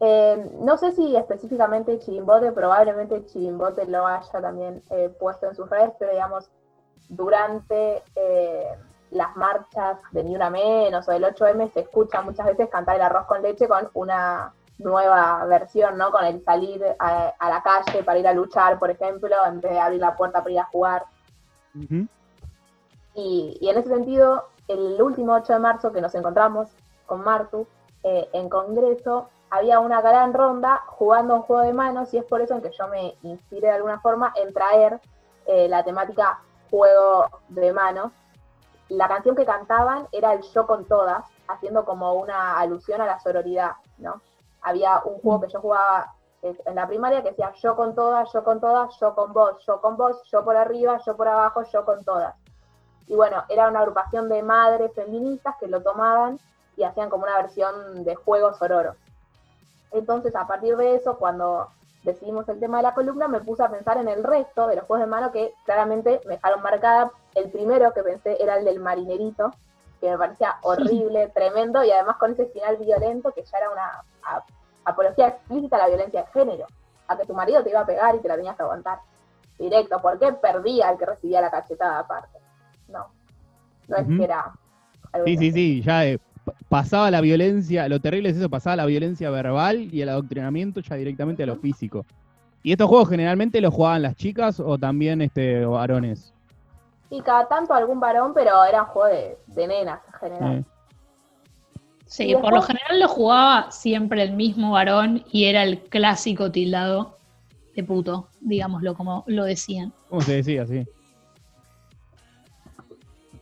Eh, 0.00 0.50
no 0.60 0.76
sé 0.76 0.92
si 0.92 1.16
específicamente 1.16 1.98
Chirimbote, 1.98 2.52
probablemente 2.52 3.24
Chirimbote 3.26 3.86
lo 3.86 4.06
haya 4.06 4.40
también 4.40 4.82
eh, 4.90 5.12
puesto 5.18 5.48
en 5.48 5.56
sus 5.56 5.68
redes, 5.68 5.92
pero 5.98 6.12
digamos, 6.12 6.50
durante 7.08 8.02
eh, 8.14 8.68
las 9.10 9.36
marchas 9.36 9.98
de 10.12 10.22
Ni 10.22 10.36
Una 10.36 10.50
Menos 10.50 11.08
o 11.08 11.12
del 11.12 11.24
8M 11.24 11.72
se 11.72 11.80
escucha 11.80 12.22
muchas 12.22 12.46
veces 12.46 12.68
cantar 12.68 12.96
el 12.96 13.02
arroz 13.02 13.26
con 13.26 13.42
leche 13.42 13.66
con 13.66 13.90
una 13.94 14.52
nueva 14.78 15.44
versión, 15.46 15.98
¿no? 15.98 16.12
Con 16.12 16.24
el 16.24 16.44
salir 16.44 16.84
a, 17.00 17.34
la 17.40 17.62
calle 17.62 18.04
para 18.04 18.18
ir 18.18 18.28
a 18.28 18.32
luchar, 18.32 18.78
por 18.78 18.90
ejemplo, 18.90 19.34
en 19.46 19.60
vez 19.60 19.72
de 19.72 19.80
abrir 19.80 20.00
la 20.00 20.16
puerta 20.16 20.40
para 20.40 20.52
ir 20.52 20.60
a 20.60 20.66
jugar. 20.66 21.04
y, 23.14 23.58
en 23.68 23.78
ese 23.78 23.88
sentido, 23.88 24.44
el 24.68 25.02
último 25.02 25.32
8 25.34 25.54
de 25.54 25.58
marzo 25.58 25.92
que 25.92 26.00
nos 26.00 26.14
encontramos 26.14 26.68
con 27.06 27.22
Martu 27.24 27.66
eh, 28.04 28.28
en 28.32 28.48
Congreso, 28.48 29.30
había 29.50 29.80
una 29.80 30.00
gran 30.00 30.32
ronda 30.34 30.82
jugando 30.86 31.34
un 31.36 31.42
juego 31.42 31.62
de 31.62 31.72
manos 31.72 32.12
y 32.12 32.18
es 32.18 32.24
por 32.24 32.40
eso 32.40 32.54
en 32.54 32.62
que 32.62 32.70
yo 32.70 32.88
me 32.88 33.16
inspiré 33.22 33.68
de 33.68 33.74
alguna 33.74 34.00
forma 34.00 34.32
en 34.36 34.52
traer 34.52 35.00
eh, 35.46 35.68
la 35.68 35.82
temática 35.82 36.40
juego 36.70 37.26
de 37.48 37.72
manos. 37.72 38.12
La 38.88 39.08
canción 39.08 39.36
que 39.36 39.46
cantaban 39.46 40.06
era 40.12 40.32
el 40.32 40.42
Yo 40.42 40.66
con 40.66 40.84
todas, 40.86 41.24
haciendo 41.46 41.84
como 41.84 42.14
una 42.14 42.58
alusión 42.58 43.00
a 43.00 43.06
la 43.06 43.18
sororidad, 43.20 43.72
¿no? 43.98 44.20
Había 44.62 45.00
un 45.04 45.20
juego 45.20 45.40
que 45.40 45.48
yo 45.48 45.60
jugaba 45.60 46.14
eh, 46.42 46.56
en 46.64 46.74
la 46.74 46.86
primaria 46.86 47.22
que 47.22 47.30
decía 47.30 47.52
yo 47.54 47.76
con 47.76 47.94
todas, 47.94 48.32
yo 48.32 48.44
con 48.44 48.60
todas, 48.60 48.98
yo 48.98 49.14
con 49.14 49.32
vos, 49.32 49.64
yo 49.66 49.80
con 49.80 49.96
vos, 49.96 50.22
yo 50.30 50.44
por 50.44 50.56
arriba, 50.56 50.98
yo 51.04 51.16
por 51.16 51.28
abajo, 51.28 51.62
yo 51.64 51.84
con 51.84 52.04
todas. 52.04 52.34
Y 53.06 53.14
bueno, 53.14 53.44
era 53.48 53.68
una 53.68 53.80
agrupación 53.80 54.28
de 54.28 54.42
madres 54.42 54.92
feministas 54.94 55.56
que 55.58 55.66
lo 55.66 55.82
tomaban 55.82 56.38
y 56.76 56.84
hacían 56.84 57.08
como 57.08 57.24
una 57.24 57.36
versión 57.36 58.04
de 58.04 58.14
juego 58.14 58.52
sororo. 58.54 58.94
Entonces, 59.92 60.34
a 60.36 60.46
partir 60.46 60.76
de 60.76 60.96
eso, 60.96 61.16
cuando 61.18 61.68
decidimos 62.02 62.48
el 62.48 62.60
tema 62.60 62.78
de 62.78 62.84
la 62.84 62.94
columna, 62.94 63.28
me 63.28 63.40
puse 63.40 63.62
a 63.62 63.70
pensar 63.70 63.98
en 63.98 64.08
el 64.08 64.22
resto 64.24 64.66
de 64.66 64.76
los 64.76 64.84
juegos 64.84 65.06
de 65.06 65.10
mano 65.10 65.32
que 65.32 65.52
claramente 65.64 66.20
me 66.26 66.34
dejaron 66.34 66.62
marcada. 66.62 67.10
El 67.34 67.50
primero 67.50 67.92
que 67.92 68.02
pensé 68.02 68.42
era 68.42 68.56
el 68.56 68.64
del 68.64 68.80
marinerito, 68.80 69.52
que 70.00 70.10
me 70.10 70.18
parecía 70.18 70.56
horrible, 70.62 71.28
tremendo, 71.28 71.84
y 71.84 71.90
además 71.90 72.16
con 72.16 72.32
ese 72.32 72.46
final 72.46 72.76
violento 72.76 73.32
que 73.32 73.44
ya 73.44 73.58
era 73.58 73.70
una 73.70 74.04
apología 74.84 75.28
explícita 75.28 75.76
a 75.76 75.80
la 75.80 75.88
violencia 75.88 76.22
de 76.22 76.28
género, 76.28 76.66
a 77.08 77.16
que 77.16 77.26
tu 77.26 77.34
marido 77.34 77.62
te 77.62 77.70
iba 77.70 77.80
a 77.80 77.86
pegar 77.86 78.14
y 78.14 78.20
te 78.20 78.28
la 78.28 78.36
tenías 78.36 78.56
que 78.56 78.62
aguantar. 78.62 79.00
Directo, 79.58 80.00
porque 80.00 80.32
perdía 80.34 80.90
el 80.90 80.98
que 80.98 81.06
recibía 81.06 81.40
la 81.40 81.50
cachetada 81.50 81.98
aparte. 81.98 82.38
No, 82.88 83.08
no 83.88 83.96
es 83.96 84.06
que 84.06 84.24
era... 84.24 84.52
sí, 85.24 85.36
sí, 85.36 85.52
sí, 85.52 85.82
ya 85.82 86.06
eh, 86.06 86.18
pasaba 86.68 87.10
la 87.10 87.20
violencia, 87.20 87.88
lo 87.88 88.00
terrible 88.00 88.30
es 88.30 88.36
eso, 88.36 88.50
pasaba 88.50 88.76
la 88.76 88.86
violencia 88.86 89.30
verbal 89.30 89.88
y 89.92 90.02
el 90.02 90.08
adoctrinamiento 90.08 90.80
ya 90.80 90.96
directamente 90.96 91.42
a 91.42 91.46
lo 91.46 91.56
físico. 91.56 92.04
¿Y 92.62 92.72
estos 92.72 92.88
juegos 92.88 93.08
generalmente 93.08 93.60
los 93.60 93.72
jugaban 93.72 94.02
las 94.02 94.16
chicas 94.16 94.60
o 94.60 94.76
también 94.78 95.22
este 95.22 95.64
varones? 95.64 96.34
Y 97.10 97.22
cada 97.22 97.48
tanto 97.48 97.72
algún 97.72 98.00
varón, 98.00 98.34
pero 98.34 98.64
eran 98.64 98.84
juegos 98.86 99.38
de, 99.46 99.66
nenas 99.66 100.00
en 100.06 100.12
general. 100.14 100.64
Sí, 102.04 102.34
por 102.40 102.52
lo 102.52 102.62
general 102.62 103.00
lo 103.00 103.08
jugaba 103.08 103.70
siempre 103.70 104.22
el 104.22 104.32
mismo 104.32 104.72
varón 104.72 105.24
y 105.30 105.44
era 105.44 105.62
el 105.62 105.80
clásico 105.80 106.50
tildado 106.50 107.16
de 107.74 107.84
puto, 107.84 108.28
digámoslo 108.40 108.94
como 108.94 109.24
lo 109.26 109.44
decían. 109.44 109.92
¿Cómo 110.08 110.20
se 110.22 110.36
decía, 110.36 110.66
sí? 110.66 110.86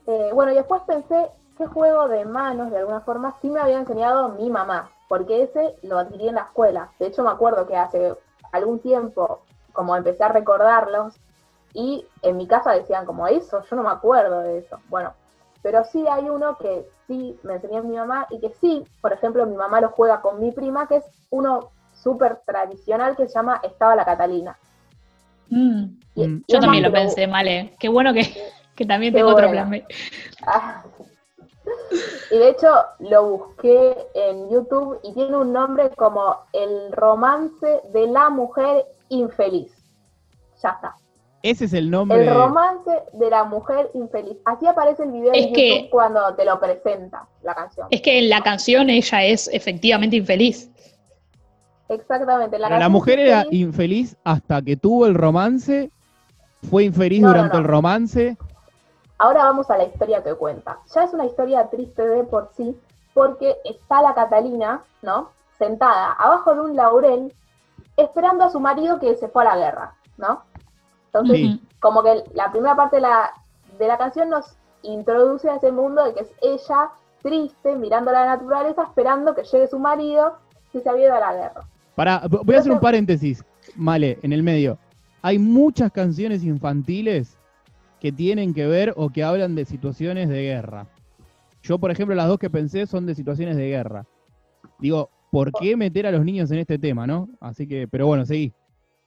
Eh, 0.06 0.30
bueno, 0.34 0.52
y 0.52 0.56
después 0.56 0.82
pensé 0.86 1.30
ese 1.56 1.66
juego 1.66 2.06
de 2.08 2.26
manos, 2.26 2.70
de 2.70 2.78
alguna 2.78 3.00
forma, 3.00 3.34
sí 3.40 3.48
me 3.48 3.60
había 3.60 3.78
enseñado 3.78 4.28
mi 4.30 4.50
mamá, 4.50 4.90
porque 5.08 5.42
ese 5.42 5.74
lo 5.82 5.98
adquirí 5.98 6.28
en 6.28 6.34
la 6.34 6.42
escuela. 6.42 6.90
De 6.98 7.06
hecho, 7.06 7.22
me 7.22 7.30
acuerdo 7.30 7.66
que 7.66 7.76
hace 7.76 8.14
algún 8.52 8.78
tiempo, 8.80 9.40
como 9.72 9.96
empecé 9.96 10.22
a 10.22 10.28
recordarlos, 10.28 11.14
y 11.72 12.06
en 12.22 12.36
mi 12.36 12.46
casa 12.46 12.72
decían 12.72 13.06
como 13.06 13.26
eso, 13.26 13.62
yo 13.68 13.76
no 13.76 13.82
me 13.82 13.90
acuerdo 13.90 14.40
de 14.40 14.58
eso. 14.58 14.78
Bueno, 14.88 15.14
pero 15.62 15.84
sí 15.84 16.06
hay 16.06 16.28
uno 16.28 16.56
que 16.58 16.86
sí 17.06 17.38
me 17.42 17.54
enseñó 17.54 17.82
mi 17.82 17.96
mamá 17.96 18.26
y 18.30 18.38
que 18.38 18.50
sí, 18.60 18.84
por 19.00 19.12
ejemplo, 19.12 19.46
mi 19.46 19.56
mamá 19.56 19.80
lo 19.80 19.88
juega 19.90 20.20
con 20.20 20.40
mi 20.40 20.52
prima, 20.52 20.86
que 20.86 20.96
es 20.96 21.04
uno 21.30 21.70
súper 21.94 22.40
tradicional 22.44 23.16
que 23.16 23.28
se 23.28 23.34
llama 23.34 23.60
Estaba 23.62 23.96
la 23.96 24.04
Catalina. 24.04 24.56
Mm. 25.48 25.84
Mm. 26.14 26.42
yo 26.48 26.60
también 26.60 26.82
lo 26.82 26.92
pensé, 26.92 27.26
Male. 27.26 27.74
Qué 27.78 27.88
bueno 27.88 28.12
que, 28.12 28.86
también 28.86 29.14
tengo 29.14 29.30
otro 29.30 29.50
plan. 29.50 29.82
Ah, 30.46 30.82
y 32.30 32.38
de 32.38 32.48
hecho 32.50 32.68
lo 33.00 33.28
busqué 33.28 33.96
en 34.14 34.50
YouTube 34.50 34.98
y 35.02 35.12
tiene 35.12 35.36
un 35.36 35.52
nombre 35.52 35.90
como 35.90 36.36
El 36.52 36.92
romance 36.92 37.80
de 37.92 38.06
la 38.08 38.30
mujer 38.30 38.86
infeliz. 39.08 39.72
Ya 40.62 40.70
está. 40.70 40.94
Ese 41.42 41.66
es 41.66 41.72
el 41.74 41.90
nombre. 41.90 42.22
El 42.22 42.34
romance 42.34 42.90
de 43.12 43.30
la 43.30 43.44
mujer 43.44 43.90
infeliz. 43.94 44.36
Así 44.44 44.66
aparece 44.66 45.04
el 45.04 45.12
video 45.12 45.32
en 45.32 45.54
YouTube 45.54 45.90
cuando 45.90 46.34
te 46.34 46.44
lo 46.44 46.58
presenta 46.58 47.28
la 47.42 47.54
canción. 47.54 47.86
Es 47.90 48.00
que 48.00 48.18
en 48.18 48.28
la 48.28 48.40
canción 48.40 48.90
ella 48.90 49.24
es 49.24 49.48
efectivamente 49.52 50.16
infeliz. 50.16 50.70
Exactamente. 51.88 52.58
La, 52.58 52.88
mujer 52.88 53.20
era 53.20 53.46
infeliz 53.52 54.16
hasta 54.24 54.60
que 54.60 54.76
tuvo 54.76 55.06
el 55.06 55.14
romance, 55.14 55.90
fue 56.68 56.84
infeliz 56.84 57.22
durante 57.22 57.56
el 57.58 57.64
romance 57.64 58.36
Ahora 59.18 59.44
vamos 59.44 59.70
a 59.70 59.78
la 59.78 59.84
historia 59.84 60.22
que 60.22 60.34
cuenta. 60.34 60.78
Ya 60.94 61.04
es 61.04 61.12
una 61.12 61.24
historia 61.24 61.68
triste 61.68 62.06
de 62.06 62.24
por 62.24 62.50
sí, 62.56 62.78
porque 63.14 63.56
está 63.64 64.02
la 64.02 64.14
Catalina, 64.14 64.82
¿no? 65.02 65.30
Sentada 65.58 66.12
abajo 66.12 66.54
de 66.54 66.60
un 66.60 66.76
laurel, 66.76 67.32
esperando 67.96 68.44
a 68.44 68.50
su 68.50 68.60
marido 68.60 69.00
que 69.00 69.14
se 69.16 69.28
fue 69.28 69.42
a 69.42 69.54
la 69.54 69.56
guerra, 69.56 69.94
¿no? 70.18 70.42
Entonces, 71.06 71.58
como 71.80 72.02
que 72.02 72.24
la 72.34 72.50
primera 72.50 72.76
parte 72.76 72.96
de 72.96 73.02
la, 73.02 73.32
de 73.78 73.88
la 73.88 73.96
canción 73.96 74.28
nos 74.28 74.54
introduce 74.82 75.48
a 75.48 75.56
ese 75.56 75.72
mundo 75.72 76.04
de 76.04 76.12
que 76.12 76.20
es 76.20 76.30
ella 76.42 76.90
triste, 77.22 77.74
mirando 77.74 78.12
la 78.12 78.26
naturaleza, 78.26 78.82
esperando 78.82 79.34
que 79.34 79.44
llegue 79.44 79.66
su 79.66 79.78
marido 79.78 80.36
que 80.72 80.80
se 80.80 80.88
había 80.90 81.06
ido 81.06 81.14
a 81.14 81.20
la 81.20 81.32
guerra. 81.32 81.64
Para, 81.94 82.22
voy 82.28 82.54
a 82.54 82.58
hacer 82.58 82.70
un 82.70 82.80
paréntesis, 82.80 83.42
Male, 83.74 84.18
en 84.22 84.32
el 84.32 84.42
medio. 84.42 84.78
Hay 85.22 85.38
muchas 85.38 85.90
canciones 85.90 86.44
infantiles 86.44 87.35
que 88.00 88.12
tienen 88.12 88.54
que 88.54 88.66
ver 88.66 88.92
o 88.96 89.10
que 89.10 89.24
hablan 89.24 89.54
de 89.54 89.64
situaciones 89.64 90.28
de 90.28 90.42
guerra. 90.42 90.86
Yo, 91.62 91.78
por 91.78 91.90
ejemplo, 91.90 92.14
las 92.14 92.28
dos 92.28 92.38
que 92.38 92.50
pensé 92.50 92.86
son 92.86 93.06
de 93.06 93.14
situaciones 93.14 93.56
de 93.56 93.68
guerra. 93.68 94.06
Digo, 94.78 95.10
¿por 95.30 95.52
qué 95.52 95.76
meter 95.76 96.06
a 96.06 96.12
los 96.12 96.24
niños 96.24 96.50
en 96.50 96.58
este 96.58 96.78
tema, 96.78 97.06
no? 97.06 97.28
Así 97.40 97.66
que, 97.66 97.88
pero 97.88 98.06
bueno, 98.06 98.24
seguí. 98.24 98.54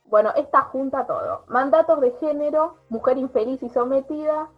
Bueno, 0.05 0.31
esta 0.35 0.61
junta 0.63 1.05
todo. 1.05 1.45
Mandatos 1.47 2.01
de 2.01 2.11
género, 2.19 2.77
mujer 2.89 3.17
infeliz 3.17 3.61
y 3.61 3.69
sometida, 3.69 4.49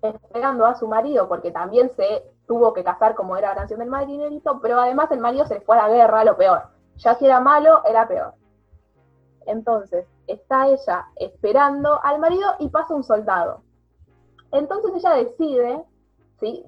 esperando 0.00 0.64
a 0.64 0.74
su 0.76 0.86
marido, 0.86 1.28
porque 1.28 1.50
también 1.50 1.90
se 1.96 2.22
tuvo 2.46 2.72
que 2.72 2.84
casar 2.84 3.14
como 3.14 3.36
era 3.36 3.50
la 3.50 3.56
canción 3.56 3.80
del 3.80 3.88
marinerito, 3.88 4.60
pero 4.60 4.80
además 4.80 5.10
el 5.10 5.20
marido 5.20 5.44
se 5.46 5.54
le 5.54 5.60
fue 5.60 5.76
a 5.78 5.88
la 5.88 5.94
guerra, 5.94 6.24
lo 6.24 6.36
peor. 6.36 6.62
Ya 6.96 7.14
si 7.14 7.26
era 7.26 7.40
malo, 7.40 7.82
era 7.84 8.06
peor. 8.06 8.34
Entonces, 9.46 10.06
está 10.26 10.68
ella 10.68 11.06
esperando 11.16 12.00
al 12.02 12.20
marido 12.20 12.54
y 12.60 12.68
pasa 12.68 12.94
un 12.94 13.02
soldado. 13.02 13.62
Entonces 14.52 14.92
ella 14.94 15.14
decide 15.14 15.82
¿sí? 16.40 16.64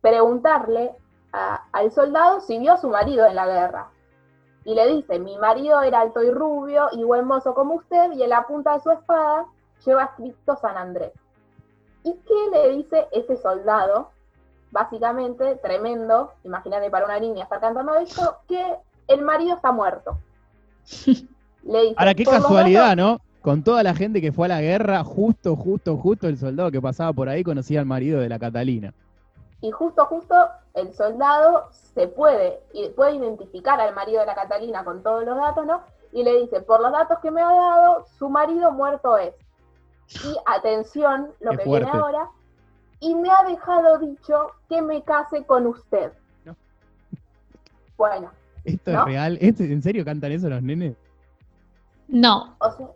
preguntarle 0.00 0.94
al 1.72 1.90
soldado 1.90 2.40
si 2.40 2.58
vio 2.58 2.74
a 2.74 2.76
su 2.76 2.88
marido 2.88 3.26
en 3.26 3.34
la 3.34 3.46
guerra. 3.46 3.88
Y 4.64 4.74
le 4.74 4.86
dice, 4.94 5.18
mi 5.18 5.36
marido 5.36 5.82
era 5.82 6.00
alto 6.00 6.22
y 6.22 6.30
rubio 6.30 6.88
y 6.92 7.02
buen 7.02 7.26
mozo 7.26 7.54
como 7.54 7.74
usted, 7.74 8.12
y 8.12 8.22
en 8.22 8.30
la 8.30 8.46
punta 8.46 8.74
de 8.74 8.80
su 8.80 8.90
espada 8.90 9.46
lleva 9.84 10.04
escrito 10.04 10.56
San 10.56 10.78
Andrés. 10.78 11.12
¿Y 12.02 12.12
qué 12.12 12.50
le 12.52 12.76
dice 12.76 13.08
ese 13.12 13.36
soldado? 13.36 14.10
Básicamente, 14.70 15.56
tremendo, 15.56 16.32
imagínate 16.44 16.90
para 16.90 17.04
una 17.04 17.18
niña 17.18 17.44
estar 17.44 17.60
cantando 17.60 17.94
esto, 17.96 18.38
que 18.48 18.76
el 19.08 19.22
marido 19.22 19.56
está 19.56 19.72
muerto. 19.72 20.18
Le 21.64 21.80
dice, 21.80 21.94
Ahora, 21.96 22.14
qué 22.14 22.24
casualidad, 22.24 22.94
¿no? 22.94 23.20
Con 23.44 23.62
toda 23.62 23.82
la 23.82 23.94
gente 23.94 24.22
que 24.22 24.32
fue 24.32 24.46
a 24.46 24.48
la 24.48 24.62
guerra, 24.62 25.04
justo, 25.04 25.54
justo, 25.54 25.98
justo 25.98 26.28
el 26.28 26.38
soldado 26.38 26.70
que 26.70 26.80
pasaba 26.80 27.12
por 27.12 27.28
ahí 27.28 27.44
conocía 27.44 27.78
al 27.78 27.84
marido 27.84 28.18
de 28.18 28.30
la 28.30 28.38
Catalina. 28.38 28.94
Y 29.60 29.70
justo, 29.70 30.06
justo 30.06 30.34
el 30.72 30.94
soldado 30.94 31.68
se 31.70 32.08
puede, 32.08 32.60
y 32.72 32.88
puede 32.88 33.16
identificar 33.16 33.78
al 33.78 33.94
marido 33.94 34.20
de 34.20 34.26
la 34.26 34.34
Catalina 34.34 34.82
con 34.82 35.02
todos 35.02 35.26
los 35.26 35.36
datos, 35.36 35.66
¿no? 35.66 35.82
Y 36.14 36.24
le 36.24 36.40
dice, 36.40 36.62
por 36.62 36.80
los 36.80 36.90
datos 36.90 37.18
que 37.18 37.30
me 37.30 37.42
ha 37.42 37.52
dado, 37.52 38.06
su 38.18 38.30
marido 38.30 38.72
muerto 38.72 39.18
es. 39.18 39.34
Y 40.24 40.34
atención, 40.46 41.28
lo 41.40 41.50
que 41.50 41.64
viene 41.64 41.90
ahora, 41.92 42.30
y 43.00 43.14
me 43.14 43.28
ha 43.30 43.44
dejado 43.44 43.98
dicho 43.98 44.52
que 44.70 44.80
me 44.80 45.02
case 45.02 45.44
con 45.44 45.66
usted. 45.66 46.12
Bueno. 47.98 48.30
¿Esto 48.64 48.90
es 48.90 49.04
real? 49.04 49.36
¿En 49.38 49.82
serio 49.82 50.02
cantan 50.02 50.32
eso 50.32 50.48
los 50.48 50.62
nenes? 50.62 50.96
No. 52.08 52.56
O 52.58 52.70
sea, 52.70 52.86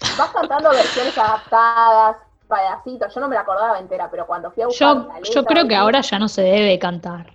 Vas 0.00 0.30
cantando 0.30 0.70
versiones 0.70 1.16
adaptadas, 1.16 2.16
pedacitos. 2.48 3.14
Yo 3.14 3.20
no 3.20 3.28
me 3.28 3.34
la 3.34 3.42
acordaba 3.42 3.78
entera, 3.78 4.10
pero 4.10 4.26
cuando 4.26 4.50
fui 4.50 4.62
a 4.62 4.66
buscar 4.66 4.96
Yo, 5.22 5.32
yo 5.34 5.44
creo 5.44 5.66
que 5.66 5.76
ahora 5.76 6.00
ya 6.00 6.18
no 6.18 6.28
se 6.28 6.42
debe 6.42 6.78
cantar. 6.78 7.32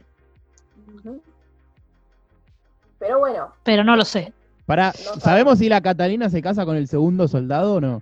Pero 2.99 3.19
bueno. 3.19 3.51
Pero 3.63 3.83
no 3.83 3.95
lo 3.95 4.05
sé. 4.05 4.31
Para, 4.67 4.93
¿Sabemos 4.93 5.57
si 5.57 5.67
la 5.67 5.81
Catalina 5.81 6.29
se 6.29 6.41
casa 6.41 6.65
con 6.65 6.77
el 6.77 6.87
segundo 6.87 7.27
soldado 7.27 7.75
o 7.75 7.81
no? 7.81 8.01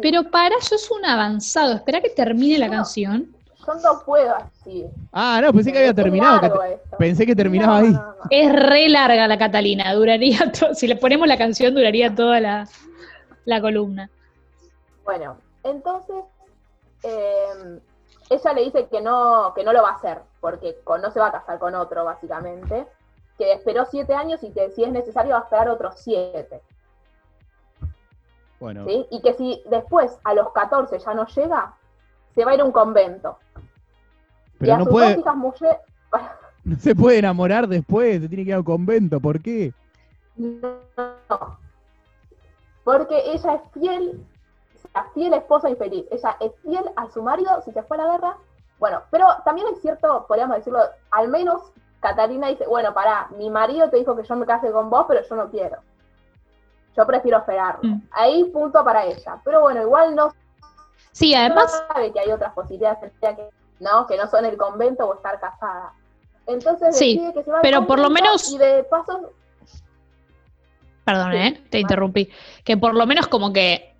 Pero 0.00 0.30
para 0.30 0.54
eso 0.56 0.76
es 0.76 0.88
un 0.90 1.04
avanzado. 1.04 1.74
Espera 1.74 2.00
que 2.00 2.10
termine 2.10 2.56
la 2.58 2.70
canción. 2.70 3.26
yo 3.66 3.74
no 3.74 4.00
puedo 4.04 4.32
así. 4.36 4.84
Ah, 5.12 5.40
no, 5.42 5.52
pensé 5.52 5.72
que 5.72 5.78
había 5.78 5.92
terminado. 5.92 6.60
pensé 6.98 7.26
que 7.26 7.34
terminaba 7.34 7.78
ahí. 7.78 7.92
Es 8.30 8.52
re 8.52 8.88
larga 8.88 9.26
la 9.26 9.36
Catalina, 9.36 9.92
duraría, 9.92 10.38
si 10.74 10.86
le 10.86 10.94
ponemos 10.94 11.26
la 11.26 11.36
canción, 11.36 11.74
duraría 11.74 12.14
toda 12.14 12.40
la, 12.40 12.68
columna. 13.60 14.10
Bueno, 15.04 15.36
entonces, 15.62 16.24
em, 17.02 17.80
ella 18.28 18.52
le 18.52 18.64
dice 18.64 18.88
que 18.88 19.00
no, 19.00 19.52
que 19.54 19.64
no 19.64 19.72
lo 19.72 19.82
va 19.82 19.90
a 19.90 19.94
hacer, 19.94 20.20
porque 20.40 20.76
no 20.86 21.10
se 21.10 21.20
va 21.20 21.28
a 21.28 21.32
casar 21.32 21.58
con 21.58 21.74
otro, 21.74 22.04
básicamente, 22.04 22.86
que 23.38 23.52
esperó 23.52 23.86
siete 23.86 24.14
años 24.14 24.42
y 24.42 24.50
que 24.50 24.70
si 24.70 24.84
es 24.84 24.90
necesario 24.90 25.32
va 25.32 25.40
a 25.40 25.44
esperar 25.44 25.68
otros 25.68 25.94
siete. 25.98 26.60
Bueno. 28.58 28.86
Y 28.88 29.20
que 29.22 29.34
si 29.34 29.62
después 29.68 30.18
a 30.24 30.34
los 30.34 30.50
14 30.52 30.98
ya 30.98 31.14
no 31.14 31.26
llega, 31.26 31.74
se 32.34 32.44
va 32.44 32.52
a 32.52 32.54
ir 32.54 32.60
a 32.60 32.64
un 32.64 32.72
convento. 32.72 33.38
Pero 34.58 34.78
no 34.78 34.86
puede... 34.86 35.16
no 36.64 36.78
se 36.78 36.94
puede 36.94 37.18
enamorar 37.18 37.68
después, 37.68 38.22
se 38.22 38.28
tiene 38.28 38.44
que 38.44 38.50
ir 38.50 38.54
a 38.54 38.58
un 38.58 38.64
convento, 38.64 39.20
¿por 39.20 39.40
qué? 39.40 39.72
No, 40.36 41.58
porque 42.86 43.20
ella 43.32 43.54
es 43.54 43.62
fiel, 43.72 44.24
la 44.94 45.10
fiel 45.12 45.34
esposa 45.34 45.68
infeliz. 45.68 46.06
Ella 46.12 46.36
es 46.38 46.52
fiel 46.62 46.84
a 46.94 47.10
su 47.10 47.20
marido 47.20 47.60
si 47.64 47.72
se 47.72 47.82
fue 47.82 47.96
a 47.96 48.04
la 48.04 48.12
guerra. 48.12 48.36
Bueno, 48.78 49.02
pero 49.10 49.26
también 49.44 49.66
es 49.72 49.82
cierto, 49.82 50.24
podríamos 50.28 50.58
decirlo, 50.58 50.78
al 51.10 51.26
menos 51.26 51.72
Catalina 51.98 52.46
dice, 52.46 52.64
bueno, 52.68 52.94
pará, 52.94 53.26
mi 53.36 53.50
marido 53.50 53.90
te 53.90 53.96
dijo 53.96 54.14
que 54.14 54.22
yo 54.22 54.36
me 54.36 54.46
case 54.46 54.70
con 54.70 54.88
vos, 54.88 55.04
pero 55.08 55.20
yo 55.28 55.34
no 55.34 55.50
quiero. 55.50 55.78
Yo 56.96 57.04
prefiero 57.04 57.38
esperarlo. 57.38 57.80
Mm. 57.82 58.02
Ahí 58.12 58.44
punto 58.44 58.84
para 58.84 59.04
ella. 59.04 59.40
Pero 59.42 59.62
bueno, 59.62 59.82
igual 59.82 60.14
no 60.14 60.30
Sí, 61.10 61.34
además. 61.34 61.82
Sabe 61.92 62.12
que 62.12 62.20
hay 62.20 62.30
otras 62.30 62.52
posibilidades, 62.52 63.10
que, 63.20 63.50
¿no? 63.80 64.06
que 64.06 64.16
no 64.16 64.28
son 64.28 64.44
el 64.44 64.56
convento 64.56 65.08
o 65.08 65.14
estar 65.14 65.40
casada. 65.40 65.92
Entonces 66.46 66.94
decide 66.94 67.32
que 67.34 67.42
se 67.42 67.50
va 67.50 67.62
pero 67.62 67.84
por 67.84 67.98
lo 67.98 68.10
menos. 68.10 68.48
Y 68.52 68.58
de 68.58 68.84
paso. 68.84 69.32
Perdón, 71.06 71.32
¿eh? 71.32 71.62
Te 71.70 71.80
interrumpí. 71.80 72.28
Que 72.64 72.76
por 72.76 72.94
lo 72.94 73.06
menos 73.06 73.28
como 73.28 73.52
que. 73.52 73.94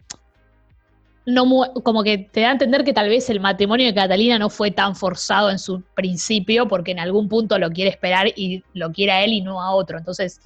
No, 1.24 1.44
como 1.82 2.04
que 2.04 2.18
te 2.18 2.42
da 2.42 2.50
a 2.50 2.52
entender 2.52 2.84
que 2.84 2.92
tal 2.92 3.08
vez 3.08 3.30
el 3.30 3.40
matrimonio 3.40 3.86
de 3.86 3.94
Catalina 3.94 4.38
no 4.38 4.50
fue 4.50 4.70
tan 4.70 4.94
forzado 4.94 5.50
en 5.50 5.58
su 5.58 5.82
principio, 5.94 6.68
porque 6.68 6.92
en 6.92 7.00
algún 7.00 7.28
punto 7.28 7.58
lo 7.58 7.70
quiere 7.70 7.90
esperar 7.90 8.28
y 8.36 8.62
lo 8.74 8.92
quiere 8.92 9.12
a 9.12 9.24
él 9.24 9.32
y 9.32 9.40
no 9.40 9.62
a 9.62 9.72
otro. 9.72 9.98
Entonces, 9.98 10.40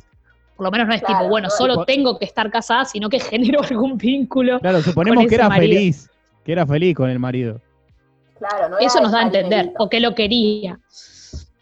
por 0.56 0.64
lo 0.64 0.70
menos 0.70 0.86
no 0.86 0.94
es 0.94 1.02
tipo, 1.02 1.28
bueno, 1.28 1.50
solo 1.50 1.84
tengo 1.84 2.18
que 2.18 2.24
estar 2.24 2.50
casada, 2.50 2.84
sino 2.84 3.10
que 3.10 3.18
genero 3.20 3.62
algún 3.62 3.98
vínculo. 3.98 4.60
Claro, 4.60 4.80
suponemos 4.80 5.26
que 5.26 5.34
era 5.34 5.50
feliz 5.50 6.10
que 6.44 6.52
era 6.52 6.66
feliz 6.66 6.94
con 6.94 7.10
el 7.10 7.18
marido. 7.18 7.60
Claro, 8.38 8.70
no 8.70 8.78
Eso 8.78 9.00
nos 9.00 9.12
da 9.12 9.20
a 9.20 9.22
entender, 9.22 9.72
o 9.78 9.88
que 9.88 10.00
lo 10.00 10.14
quería. 10.14 10.78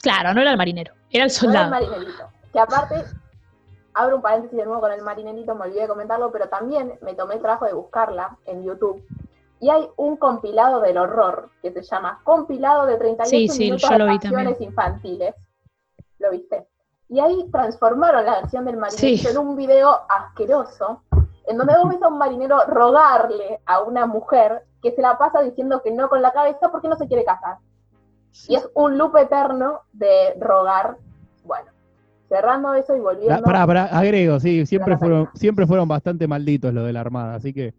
Claro, 0.00 0.32
no 0.32 0.40
era 0.40 0.52
el 0.52 0.56
marinero, 0.56 0.94
era 1.10 1.24
el 1.24 1.30
soldado. 1.30 1.70
No 1.70 1.76
era 1.76 1.86
el 1.86 1.92
marinerito. 1.92 2.28
Que 2.52 2.60
aparte, 2.60 2.94
abro 3.98 4.16
un 4.16 4.22
paréntesis 4.22 4.56
de 4.56 4.64
nuevo 4.64 4.80
con 4.80 4.92
el 4.92 5.02
marinerito, 5.02 5.54
me 5.54 5.64
olvidé 5.64 5.82
de 5.82 5.88
comentarlo, 5.88 6.30
pero 6.30 6.48
también 6.48 6.98
me 7.02 7.14
tomé 7.14 7.34
el 7.34 7.40
trabajo 7.40 7.64
de 7.64 7.72
buscarla 7.72 8.38
en 8.46 8.62
YouTube. 8.62 9.04
Y 9.60 9.70
hay 9.70 9.88
un 9.96 10.16
compilado 10.16 10.80
del 10.80 10.98
horror 10.98 11.50
que 11.60 11.72
se 11.72 11.82
llama 11.82 12.20
Compilado 12.22 12.86
de 12.86 12.96
38 12.96 13.28
sí, 13.28 13.48
sí, 13.48 13.64
minutos 13.64 13.90
de 13.90 13.98
canciones 13.98 14.60
infantiles. 14.60 15.34
¿Lo 16.20 16.30
viste? 16.30 16.68
Y 17.08 17.18
ahí 17.18 17.48
transformaron 17.50 18.24
la 18.24 18.40
versión 18.40 18.64
del 18.64 18.76
marinerito 18.76 19.30
en 19.30 19.38
un 19.38 19.56
video 19.56 20.02
asqueroso 20.08 21.02
en 21.46 21.56
donde 21.56 21.76
vos 21.76 21.88
ves 21.88 22.02
a 22.02 22.08
un 22.08 22.18
marinero 22.18 22.60
rogarle 22.66 23.60
a 23.66 23.80
una 23.80 24.06
mujer 24.06 24.64
que 24.80 24.92
se 24.92 25.02
la 25.02 25.18
pasa 25.18 25.40
diciendo 25.40 25.82
que 25.82 25.90
no 25.90 26.08
con 26.08 26.22
la 26.22 26.32
cabeza 26.32 26.70
porque 26.70 26.88
no 26.88 26.96
se 26.96 27.08
quiere 27.08 27.24
casar. 27.24 27.56
Y 28.46 28.54
es 28.54 28.68
un 28.74 28.96
loop 28.96 29.16
eterno 29.16 29.80
de 29.92 30.36
rogar. 30.38 30.98
Bueno, 31.44 31.72
cerrando 32.28 32.74
eso 32.74 32.96
y 32.96 33.00
volviendo. 33.00 33.42
Para, 33.42 33.66
para, 33.66 33.84
agrego, 33.86 34.38
sí, 34.40 34.66
siempre 34.66 34.96
fueron, 34.98 35.28
siempre 35.34 35.66
fueron 35.66 35.88
bastante 35.88 36.26
malditos 36.26 36.72
lo 36.72 36.84
de 36.84 36.92
la 36.92 37.00
Armada, 37.00 37.34
así 37.34 37.52
que 37.52 37.74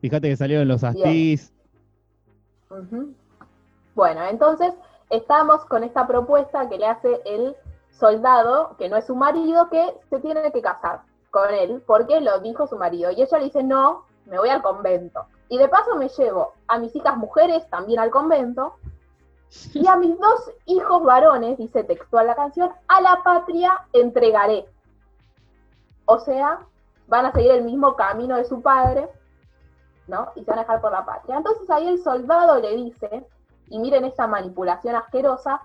fíjate 0.00 0.28
que 0.28 0.36
salieron 0.36 0.68
los 0.68 0.84
astís. 0.84 1.52
Bueno, 3.94 4.24
entonces 4.28 4.74
estamos 5.10 5.64
con 5.66 5.84
esta 5.84 6.06
propuesta 6.06 6.68
que 6.68 6.78
le 6.78 6.86
hace 6.86 7.20
el 7.24 7.56
soldado, 7.90 8.76
que 8.78 8.88
no 8.88 8.96
es 8.96 9.06
su 9.06 9.14
marido, 9.14 9.68
que 9.70 9.94
se 10.10 10.20
tiene 10.20 10.50
que 10.52 10.60
casar 10.60 11.02
con 11.30 11.52
él 11.52 11.82
porque 11.86 12.20
lo 12.20 12.40
dijo 12.40 12.66
su 12.66 12.76
marido. 12.76 13.10
Y 13.10 13.22
ella 13.22 13.38
le 13.38 13.44
dice, 13.44 13.62
no, 13.62 14.04
me 14.26 14.38
voy 14.38 14.48
al 14.48 14.62
convento. 14.62 15.26
Y 15.48 15.58
de 15.58 15.68
paso 15.68 15.96
me 15.96 16.08
llevo 16.08 16.52
a 16.68 16.78
mis 16.78 16.94
hijas 16.96 17.16
mujeres 17.16 17.68
también 17.70 18.00
al 18.00 18.10
convento. 18.10 18.74
Y 19.72 19.86
a 19.86 19.96
mis 19.96 20.18
dos 20.18 20.50
hijos 20.66 21.02
varones, 21.02 21.58
dice 21.58 21.84
textual 21.84 22.26
la 22.26 22.34
canción, 22.34 22.70
a 22.88 23.00
la 23.00 23.22
patria 23.22 23.72
entregaré. 23.92 24.66
O 26.06 26.18
sea, 26.18 26.60
van 27.08 27.26
a 27.26 27.32
seguir 27.32 27.52
el 27.52 27.64
mismo 27.64 27.94
camino 27.96 28.36
de 28.36 28.44
su 28.44 28.62
padre, 28.62 29.08
¿no? 30.06 30.28
Y 30.34 30.44
se 30.44 30.50
van 30.50 30.58
a 30.58 30.62
dejar 30.62 30.80
por 30.80 30.92
la 30.92 31.04
patria. 31.04 31.36
Entonces 31.36 31.68
ahí 31.70 31.88
el 31.88 32.02
soldado 32.02 32.60
le 32.60 32.76
dice, 32.76 33.26
y 33.68 33.78
miren 33.78 34.04
esta 34.04 34.26
manipulación 34.26 34.96
asquerosa, 34.96 35.60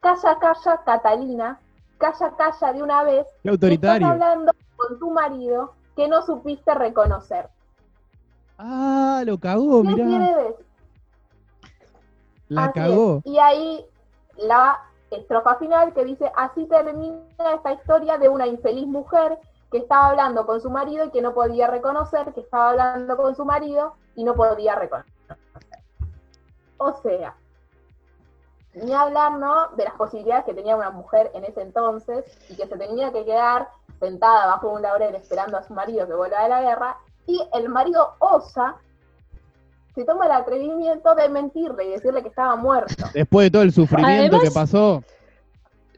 calla, 0.00 0.38
calla, 0.38 0.82
Catalina, 0.84 1.60
calla, 1.98 2.34
calla 2.36 2.72
de 2.72 2.82
una 2.82 3.02
vez. 3.04 3.26
Qué 3.42 3.50
autoritario. 3.50 4.06
Estás 4.06 4.22
hablando 4.22 4.52
con 4.76 4.98
tu 4.98 5.10
marido 5.10 5.74
que 5.96 6.08
no 6.08 6.22
supiste 6.22 6.74
reconocer. 6.74 7.48
Ah, 8.58 9.22
lo 9.26 9.38
cagó, 9.38 9.82
mirá. 9.82 10.54
La 12.54 12.72
cagó. 12.72 13.22
Y 13.24 13.38
ahí 13.38 13.86
la 14.36 14.80
estrofa 15.10 15.56
final 15.56 15.92
que 15.92 16.04
dice, 16.04 16.30
así 16.36 16.66
termina 16.66 17.20
esta 17.54 17.72
historia 17.72 18.18
de 18.18 18.28
una 18.28 18.46
infeliz 18.46 18.86
mujer 18.86 19.38
que 19.70 19.78
estaba 19.78 20.10
hablando 20.10 20.46
con 20.46 20.60
su 20.60 20.70
marido 20.70 21.06
y 21.06 21.10
que 21.10 21.22
no 21.22 21.34
podía 21.34 21.66
reconocer 21.66 22.32
que 22.34 22.40
estaba 22.40 22.70
hablando 22.70 23.16
con 23.16 23.34
su 23.34 23.44
marido 23.44 23.94
y 24.14 24.24
no 24.24 24.34
podía 24.34 24.74
reconocer. 24.74 25.12
O 26.78 26.92
sea, 27.02 27.36
ni 28.74 28.92
hablar, 28.92 29.38
¿no? 29.38 29.68
De 29.76 29.84
las 29.84 29.94
posibilidades 29.94 30.44
que 30.44 30.54
tenía 30.54 30.76
una 30.76 30.90
mujer 30.90 31.30
en 31.34 31.44
ese 31.44 31.62
entonces 31.62 32.24
y 32.50 32.56
que 32.56 32.66
se 32.66 32.76
tenía 32.76 33.12
que 33.12 33.24
quedar 33.24 33.68
sentada 34.00 34.46
bajo 34.46 34.70
un 34.70 34.82
laurel 34.82 35.14
esperando 35.14 35.56
a 35.56 35.62
su 35.62 35.74
marido 35.74 36.06
que 36.06 36.14
vuelva 36.14 36.42
de 36.42 36.48
la 36.48 36.62
guerra, 36.62 36.98
y 37.26 37.40
el 37.52 37.68
marido 37.68 38.14
osa, 38.18 38.76
se 39.94 40.04
toma 40.04 40.26
el 40.26 40.32
atrevimiento 40.32 41.14
de 41.14 41.28
mentirle 41.28 41.84
y 41.84 41.90
decirle 41.90 42.22
que 42.22 42.28
estaba 42.28 42.56
muerto. 42.56 43.04
Después 43.12 43.46
de 43.46 43.50
todo 43.50 43.62
el 43.62 43.72
sufrimiento 43.72 44.40
que 44.40 44.50
pasó. 44.50 45.02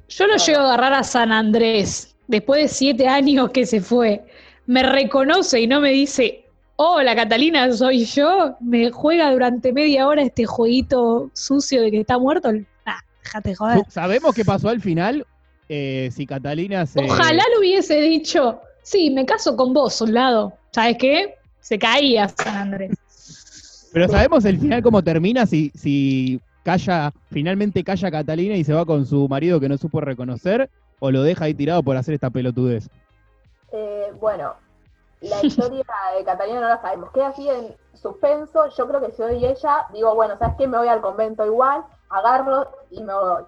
Yo 0.08 0.26
lo 0.26 0.36
llego 0.36 0.60
a 0.60 0.64
agarrar 0.64 0.94
a 0.94 1.02
San 1.02 1.32
Andrés, 1.32 2.14
después 2.26 2.62
de 2.62 2.68
siete 2.68 3.08
años 3.08 3.50
que 3.50 3.66
se 3.66 3.80
fue. 3.80 4.24
Me 4.66 4.82
reconoce 4.82 5.60
y 5.60 5.66
no 5.66 5.80
me 5.80 5.90
dice, 5.90 6.44
hola 6.76 7.14
Catalina, 7.14 7.72
soy 7.72 8.04
yo. 8.04 8.56
Me 8.60 8.90
juega 8.90 9.30
durante 9.32 9.72
media 9.72 10.06
hora 10.06 10.22
este 10.22 10.44
jueguito 10.44 11.30
sucio 11.32 11.82
de 11.82 11.90
que 11.90 12.00
está 12.00 12.18
muerto. 12.18 12.52
Nah, 12.52 13.00
déjate 13.22 13.54
joder. 13.54 13.82
¿Sabemos 13.88 14.34
qué 14.34 14.44
pasó 14.44 14.68
al 14.68 14.80
final? 14.80 15.24
Eh, 15.68 16.10
si 16.12 16.26
Catalina 16.26 16.84
se... 16.84 17.02
Ojalá 17.02 17.42
lo 17.54 17.60
hubiese 17.60 18.00
dicho, 18.00 18.60
sí, 18.82 19.10
me 19.10 19.24
caso 19.24 19.56
con 19.56 19.72
vos, 19.72 19.94
soldado. 19.94 20.52
¿Sabes 20.72 20.96
qué? 20.98 21.34
Se 21.60 21.78
caía 21.78 22.28
San 22.28 22.56
Andrés. 22.56 22.90
Pero 23.94 24.08
sabemos 24.08 24.44
el 24.44 24.58
final 24.58 24.82
cómo 24.82 25.04
termina 25.04 25.46
si, 25.46 25.70
si 25.70 26.40
calla, 26.64 27.12
finalmente 27.30 27.84
calla 27.84 28.10
Catalina 28.10 28.56
y 28.56 28.64
se 28.64 28.74
va 28.74 28.84
con 28.84 29.06
su 29.06 29.28
marido 29.28 29.60
que 29.60 29.68
no 29.68 29.78
supo 29.78 30.00
reconocer, 30.00 30.68
o 30.98 31.12
lo 31.12 31.22
deja 31.22 31.44
ahí 31.44 31.54
tirado 31.54 31.80
por 31.84 31.96
hacer 31.96 32.14
esta 32.14 32.28
pelotudez. 32.28 32.90
Eh, 33.70 34.12
bueno, 34.20 34.54
la 35.20 35.46
historia 35.46 35.84
de 36.18 36.24
Catalina 36.24 36.60
no 36.60 36.68
la 36.70 36.80
sabemos. 36.80 37.12
Queda 37.12 37.28
así 37.28 37.48
en 37.48 37.68
suspenso. 37.94 38.68
Yo 38.76 38.88
creo 38.88 39.00
que 39.00 39.12
si 39.12 39.16
soy 39.18 39.44
ella, 39.44 39.86
digo, 39.92 40.12
bueno, 40.16 40.36
¿sabes 40.38 40.56
qué? 40.58 40.66
Me 40.66 40.76
voy 40.76 40.88
al 40.88 41.00
convento 41.00 41.46
igual, 41.46 41.82
agarro 42.10 42.68
y 42.90 43.00
me 43.00 43.14
voy. 43.14 43.44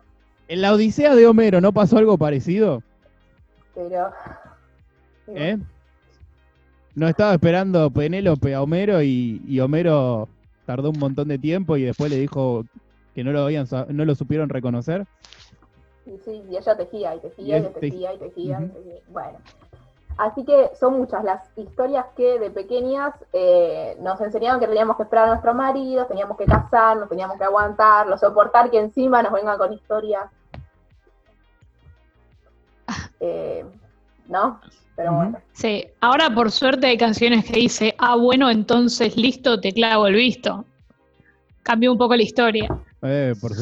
En 0.47 0.63
la 0.63 0.73
Odisea 0.73 1.17
de 1.17 1.27
Homero, 1.27 1.61
¿no 1.61 1.73
pasó 1.73 1.99
algo 1.99 2.17
parecido? 2.17 2.85
Pero. 3.75 4.13
¿Eh? 5.27 5.59
No 6.95 7.09
estaba 7.09 7.35
esperando 7.35 7.91
Penélope 7.91 8.55
a 8.55 8.63
Homero 8.63 9.03
y, 9.03 9.59
Homero 9.61 10.29
tardó 10.67 10.91
un 10.91 10.99
montón 10.99 11.29
de 11.29 11.39
tiempo 11.39 11.77
y 11.77 11.85
después 11.85 12.11
le 12.11 12.19
dijo 12.19 12.65
que 13.15 13.25
no 13.25 13.33
lo 13.33 13.45
habían 13.45 13.67
no 13.89 14.05
lo 14.05 14.15
supieron 14.15 14.49
reconocer. 14.49 15.07
Sí, 16.05 16.19
sí, 16.25 16.43
y 16.51 16.57
ella 16.57 16.77
tejía 16.77 17.15
y 17.15 17.21
tejía 17.21 17.59
y, 17.59 17.63
tejía 17.63 18.15
y 18.15 18.19
tejía. 18.19 18.61
y 18.61 18.69
tejía. 18.69 19.01
Bueno, 19.09 19.39
Así 20.17 20.45
que 20.45 20.71
son 20.81 20.97
muchas 20.97 21.25
las 21.25 21.43
historias 21.59 22.07
que 22.17 22.39
de 22.39 22.51
pequeñas 22.51 23.15
eh, 23.35 23.99
nos 24.01 24.19
enseñaban 24.23 24.61
que 24.61 24.67
teníamos 24.67 24.97
que 24.97 25.03
esperar 25.03 25.27
a 25.27 25.29
nuestro 25.29 25.53
marido, 25.53 26.07
teníamos 26.07 26.39
que 26.39 26.47
casarnos, 26.47 27.09
teníamos 27.11 27.37
que 27.37 27.45
aguantarlo, 27.45 28.17
soportar 28.17 28.71
que 28.71 28.79
encima 28.79 29.23
nos 29.23 29.33
vengan 29.33 29.59
con 29.59 29.73
historias. 29.73 30.31
Eh, 33.19 33.65
¿No? 34.29 34.61
Pero 34.97 35.13
bueno. 35.13 35.39
Sí, 35.53 35.87
ahora 36.01 36.35
por 36.35 36.51
suerte 36.51 36.87
hay 36.87 36.97
canciones 36.97 37.45
que 37.45 37.59
dice, 37.61 37.95
ah, 37.99 38.17
bueno, 38.17 38.51
entonces 38.51 39.17
listo, 39.17 39.61
te 39.61 39.73
clavo 39.73 40.07
el 40.07 40.15
visto. 40.15 40.65
Cambió 41.63 41.93
un 41.93 41.99
poco 41.99 42.17
la 42.17 42.23
historia. 42.23 42.69
Eh, 43.03 43.35
por, 43.41 43.53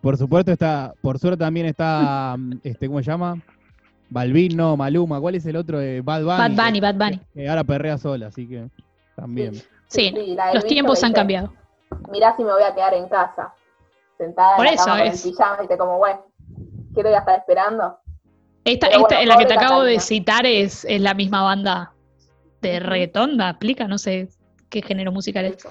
por 0.00 0.16
supuesto 0.16 0.52
está, 0.52 0.94
por 1.02 1.18
suerte 1.18 1.38
también 1.38 1.66
está, 1.66 2.36
este, 2.62 2.86
¿cómo 2.86 3.00
se 3.00 3.10
llama? 3.10 3.36
Balvin, 4.08 4.56
no, 4.56 4.76
Maluma, 4.76 5.20
¿cuál 5.20 5.36
es 5.36 5.46
el 5.46 5.56
otro? 5.56 5.78
de 5.78 6.00
Bad 6.00 6.22
Bunny. 6.22 6.56
Bad 6.56 6.64
Bunny, 6.64 6.80
Bad 6.80 6.94
Bunny. 6.94 7.20
Que, 7.34 7.48
ahora 7.48 7.62
perrea 7.62 7.98
sola, 7.98 8.26
así 8.28 8.48
que 8.48 8.68
también. 9.14 9.54
Sí, 9.86 10.12
los 10.54 10.64
tiempos 10.64 11.02
han 11.04 11.12
cambiado. 11.12 11.52
Mirá 12.10 12.34
si 12.36 12.42
me 12.42 12.52
voy 12.52 12.62
a 12.62 12.74
quedar 12.74 12.94
en 12.94 13.08
casa, 13.08 13.52
sentada 14.16 14.56
Por 14.56 14.66
en 14.66 14.74
eso 14.74 14.88
la 14.88 15.04
es. 15.04 15.24
en 15.24 15.30
pijama, 15.30 15.58
y 15.64 15.76
como, 15.76 15.98
bueno, 15.98 16.24
¿qué 16.94 17.02
te 17.02 17.08
voy 17.08 17.14
a 17.14 17.18
estar 17.18 17.38
esperando? 17.38 17.98
Esta, 18.72 18.86
esta 18.86 19.24
la 19.24 19.36
que 19.36 19.46
te 19.46 19.54
acabo 19.54 19.82
de 19.82 19.98
citar 19.98 20.46
es, 20.46 20.84
es 20.84 21.00
la 21.00 21.12
misma 21.12 21.42
banda 21.42 21.92
de 22.62 22.78
reggaetón, 22.78 23.36
¿me 23.36 23.44
aplica? 23.44 23.88
No 23.88 23.98
sé 23.98 24.28
qué 24.68 24.80
género 24.80 25.10
musical 25.10 25.46
es. 25.46 25.66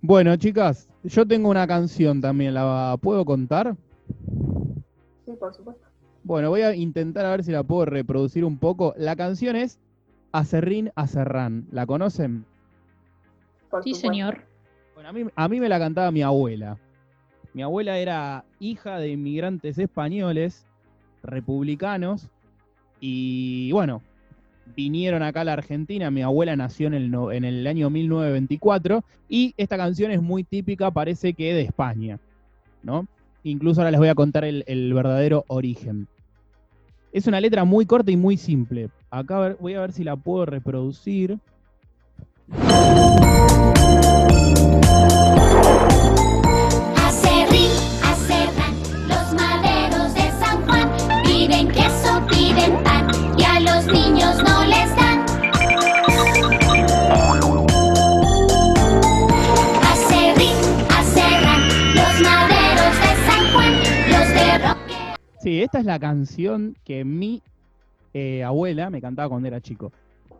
Bueno, 0.00 0.34
chicas, 0.36 0.88
yo 1.04 1.26
tengo 1.26 1.50
una 1.50 1.66
canción 1.66 2.22
también, 2.22 2.54
¿la 2.54 2.96
puedo 3.02 3.26
contar? 3.26 3.76
Sí, 5.26 5.32
por 5.38 5.52
supuesto. 5.52 5.86
Bueno, 6.22 6.48
voy 6.48 6.62
a 6.62 6.74
intentar 6.74 7.26
a 7.26 7.30
ver 7.30 7.44
si 7.44 7.52
la 7.52 7.62
puedo 7.62 7.84
reproducir 7.84 8.46
un 8.46 8.58
poco. 8.58 8.94
La 8.96 9.14
canción 9.14 9.56
es 9.56 9.78
Acerrín 10.32 10.90
Acerrán. 10.94 11.66
¿La 11.70 11.84
conocen? 11.84 12.46
sí, 13.84 13.92
señor. 13.92 14.42
Bueno, 14.94 15.10
a 15.10 15.12
mí, 15.12 15.24
a 15.34 15.48
mí 15.48 15.60
me 15.60 15.68
la 15.68 15.78
cantaba 15.78 16.10
mi 16.10 16.22
abuela. 16.22 16.78
Mi 17.54 17.62
abuela 17.62 17.98
era 17.98 18.44
hija 18.60 18.98
de 18.98 19.10
inmigrantes 19.10 19.78
españoles, 19.78 20.66
republicanos, 21.22 22.28
y 23.00 23.70
bueno, 23.72 24.02
vinieron 24.76 25.22
acá 25.22 25.42
a 25.42 25.44
la 25.44 25.52
Argentina. 25.54 26.10
Mi 26.10 26.22
abuela 26.22 26.56
nació 26.56 26.88
en 26.88 26.94
el, 26.94 27.66
año 27.66 27.90
1924 27.90 29.04
y 29.28 29.54
esta 29.56 29.76
canción 29.76 30.10
es 30.10 30.22
muy 30.22 30.44
típica, 30.44 30.90
parece 30.90 31.34
que 31.34 31.54
de 31.54 31.62
España, 31.62 32.18
¿no? 32.82 33.06
Incluso 33.44 33.80
ahora 33.80 33.90
les 33.90 34.00
voy 34.00 34.08
a 34.08 34.14
contar 34.14 34.44
el, 34.44 34.64
el 34.66 34.92
verdadero 34.92 35.44
origen. 35.48 36.08
Es 37.12 37.26
una 37.26 37.40
letra 37.40 37.64
muy 37.64 37.86
corta 37.86 38.10
y 38.10 38.16
muy 38.16 38.36
simple. 38.36 38.90
Acá 39.10 39.56
voy 39.58 39.74
a 39.74 39.80
ver 39.80 39.92
si 39.92 40.04
la 40.04 40.16
puedo 40.16 40.44
reproducir. 40.44 41.38
Sí, 65.40 65.62
esta 65.62 65.78
es 65.78 65.84
la 65.84 66.00
canción 66.00 66.76
que 66.84 67.04
mi 67.04 67.42
eh, 68.12 68.42
abuela 68.42 68.90
me 68.90 69.00
cantaba 69.00 69.28
cuando 69.28 69.46
era 69.48 69.60
chico. 69.60 69.92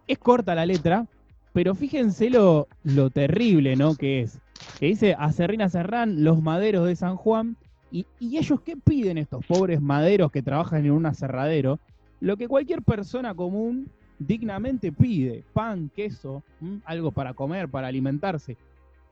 Es 0.08 0.18
corta 0.18 0.54
la 0.54 0.66
letra, 0.66 1.06
pero 1.52 1.74
fíjense 1.74 2.30
lo, 2.30 2.66
lo 2.82 3.10
terrible, 3.10 3.76
¿no? 3.76 3.94
Que 3.94 4.22
es. 4.22 4.40
Que 4.80 4.86
dice 4.86 5.14
Acerrín 5.16 5.68
Serrán, 5.70 6.24
los 6.24 6.42
maderos 6.42 6.86
de 6.86 6.96
San 6.96 7.16
Juan. 7.16 7.56
Y, 7.92 8.06
y, 8.18 8.36
ellos 8.36 8.60
qué 8.60 8.76
piden 8.76 9.18
estos 9.18 9.46
pobres 9.46 9.80
maderos 9.80 10.32
que 10.32 10.42
trabajan 10.42 10.84
en 10.84 10.90
un 10.90 11.06
aserradero? 11.06 11.78
Lo 12.20 12.36
que 12.36 12.48
cualquier 12.48 12.82
persona 12.82 13.34
común 13.34 13.88
dignamente 14.18 14.90
pide. 14.90 15.44
Pan, 15.52 15.90
queso, 15.94 16.42
algo 16.84 17.12
para 17.12 17.34
comer, 17.34 17.68
para 17.68 17.86
alimentarse. 17.86 18.56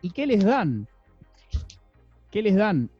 ¿Y 0.02 0.10
qué 0.10 0.26
les 0.26 0.44
dan? 0.44 0.88
¿Qué 2.30 2.42
les 2.42 2.56
dan 2.56 2.90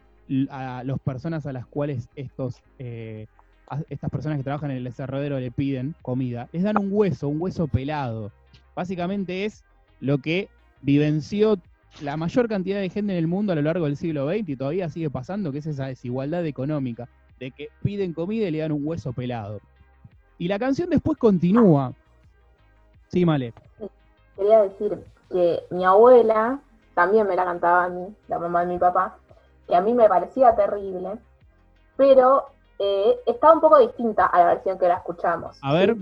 a 0.50 0.82
las 0.84 0.98
personas 1.00 1.46
a 1.46 1.52
las 1.52 1.66
cuales 1.66 2.08
estos, 2.16 2.62
eh, 2.78 3.26
estas 3.88 4.10
personas 4.10 4.38
que 4.38 4.44
trabajan 4.44 4.70
en 4.70 4.78
el 4.78 4.86
aserradero 4.86 5.38
le 5.38 5.50
piden 5.50 5.94
comida? 6.02 6.48
Les 6.52 6.62
dan 6.62 6.78
un 6.78 6.88
hueso, 6.90 7.28
un 7.28 7.40
hueso 7.40 7.68
pelado. 7.68 8.32
Básicamente 8.74 9.44
es 9.44 9.64
lo 10.00 10.18
que 10.18 10.48
vivenció 10.82 11.58
la 12.02 12.16
mayor 12.16 12.48
cantidad 12.48 12.80
de 12.80 12.90
gente 12.90 13.12
en 13.12 13.18
el 13.18 13.26
mundo 13.26 13.52
a 13.52 13.56
lo 13.56 13.62
largo 13.62 13.86
del 13.86 13.96
siglo 13.96 14.28
XX 14.28 14.48
y 14.50 14.56
todavía 14.56 14.88
sigue 14.88 15.10
pasando, 15.10 15.52
que 15.52 15.58
es 15.58 15.66
esa 15.66 15.86
desigualdad 15.86 16.44
económica, 16.44 17.08
de 17.40 17.50
que 17.50 17.68
piden 17.82 18.12
comida 18.12 18.48
y 18.48 18.50
le 18.50 18.58
dan 18.58 18.72
un 18.72 18.86
hueso 18.86 19.12
pelado. 19.12 19.60
Y 20.38 20.48
la 20.48 20.58
canción 20.58 20.90
después 20.90 21.16
continúa. 21.16 21.94
Sí, 23.08 23.24
Male. 23.24 23.54
Quería 24.36 24.62
decir 24.62 24.98
que 25.30 25.60
mi 25.70 25.84
abuela 25.84 26.60
también 26.94 27.26
me 27.26 27.36
la 27.36 27.44
cantaba 27.44 27.84
a 27.84 27.88
mí, 27.88 28.14
la 28.28 28.38
mamá 28.38 28.64
de 28.64 28.72
mi 28.74 28.78
papá, 28.78 29.18
que 29.66 29.74
a 29.74 29.80
mí 29.80 29.94
me 29.94 30.08
parecía 30.08 30.54
terrible, 30.54 31.18
pero 31.96 32.46
eh, 32.78 33.16
estaba 33.26 33.54
un 33.54 33.60
poco 33.60 33.78
distinta 33.78 34.26
a 34.26 34.38
la 34.38 34.46
versión 34.46 34.78
que 34.78 34.88
la 34.88 34.96
escuchamos. 34.96 35.58
A 35.62 35.72
ver. 35.72 35.96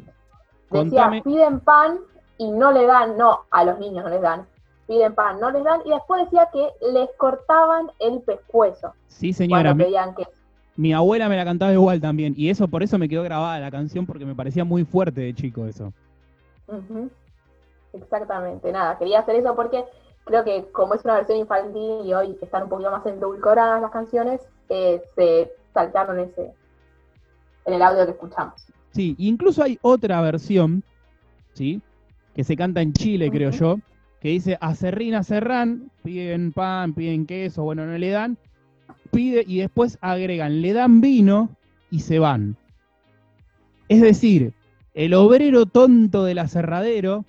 Decía, 0.70 1.11
piden 1.22 1.61
pan 1.61 2.00
y 2.38 2.50
no 2.50 2.72
le 2.72 2.87
dan, 2.87 3.16
no, 3.16 3.44
a 3.50 3.64
los 3.64 3.79
niños 3.79 4.05
no 4.05 4.11
les 4.11 4.20
dan, 4.20 4.46
piden 4.88 5.14
pan, 5.14 5.38
no 5.38 5.50
les 5.50 5.62
dan, 5.62 5.81
y 5.85 5.90
después 5.90 6.24
decía 6.24 6.48
que 6.53 6.68
les 6.92 7.09
cortaban 7.16 7.90
el 8.00 8.20
pescuezo. 8.22 8.92
Sí, 9.07 9.33
señora. 9.33 9.72
Mi, 9.72 9.85
que... 9.85 10.27
mi, 10.77 10.92
abuela 10.92 11.29
me 11.29 11.37
la 11.37 11.44
cantaba 11.44 11.72
igual 11.72 12.00
también, 12.00 12.35
y 12.37 12.50
eso 12.50 12.66
por 12.66 12.83
eso 12.83 12.98
me 12.98 13.09
quedó 13.09 13.22
grabada 13.22 13.61
la 13.61 13.70
canción, 13.70 14.05
porque 14.05 14.24
me 14.24 14.35
parecía 14.35 14.64
muy 14.64 14.85
fuerte 14.85 15.20
de 15.20 15.35
chico 15.35 15.66
eso. 15.66 15.92
Uh 16.66 16.74
-huh. 16.74 17.11
Exactamente, 17.92 18.72
nada, 18.72 18.98
quería 18.98 19.20
hacer 19.20 19.37
eso 19.37 19.55
porque 19.55 19.85
creo 20.24 20.44
que 20.44 20.64
como 20.72 20.94
es 20.94 21.04
una 21.04 21.14
versión 21.14 21.38
infantil 21.38 22.00
y 22.04 22.14
hoy 22.14 22.37
están 22.40 22.64
un 22.64 22.68
poquito 22.68 22.90
más 22.90 23.04
endulcoradas 23.06 23.80
las 23.80 23.90
canciones, 23.90 24.40
eh, 24.68 25.02
se 25.14 25.52
saltaron 25.72 26.18
ese 26.18 26.52
en 27.66 27.74
el 27.74 27.82
audio 27.82 28.04
que 28.04 28.12
escuchamos. 28.12 28.54
Sí, 28.92 29.14
incluso 29.18 29.62
hay 29.62 29.78
otra 29.82 30.20
versión, 30.20 30.82
¿sí? 31.52 31.80
Que 32.34 32.44
se 32.44 32.56
canta 32.56 32.80
en 32.80 32.92
Chile, 32.92 33.26
uh 33.26 33.28
-huh. 33.28 33.32
creo 33.32 33.50
yo, 33.50 33.78
que 34.20 34.28
dice 34.30 34.56
acerrín, 34.60 35.14
acerrán, 35.14 35.90
piden 36.02 36.52
pan, 36.52 36.94
piden 36.94 37.26
queso, 37.26 37.62
bueno, 37.64 37.87
no 37.87 37.98
le 37.98 38.10
dan, 38.10 38.38
pide 39.10 39.44
y 39.46 39.58
después 39.58 39.98
agregan, 40.00 40.62
le 40.62 40.72
dan 40.72 41.00
vino 41.00 41.50
y 41.90 42.00
se 42.00 42.18
van. 42.18 42.56
Es 43.88 44.00
decir, 44.00 44.54
el 44.94 45.12
obrero 45.14 45.66
tonto 45.66 46.24
del 46.24 46.38
aserradero 46.38 47.24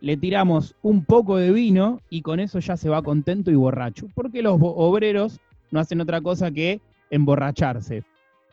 le 0.00 0.16
tiramos 0.16 0.76
un 0.82 1.04
poco 1.04 1.36
de 1.36 1.52
vino 1.52 2.00
y 2.08 2.22
con 2.22 2.40
eso 2.40 2.60
ya 2.60 2.76
se 2.76 2.88
va 2.88 3.02
contento 3.02 3.50
y 3.50 3.54
borracho. 3.54 4.06
Porque 4.14 4.42
los 4.42 4.58
obreros 4.60 5.40
no 5.70 5.80
hacen 5.80 6.00
otra 6.00 6.20
cosa 6.20 6.50
que 6.50 6.80
emborracharse. 7.10 8.04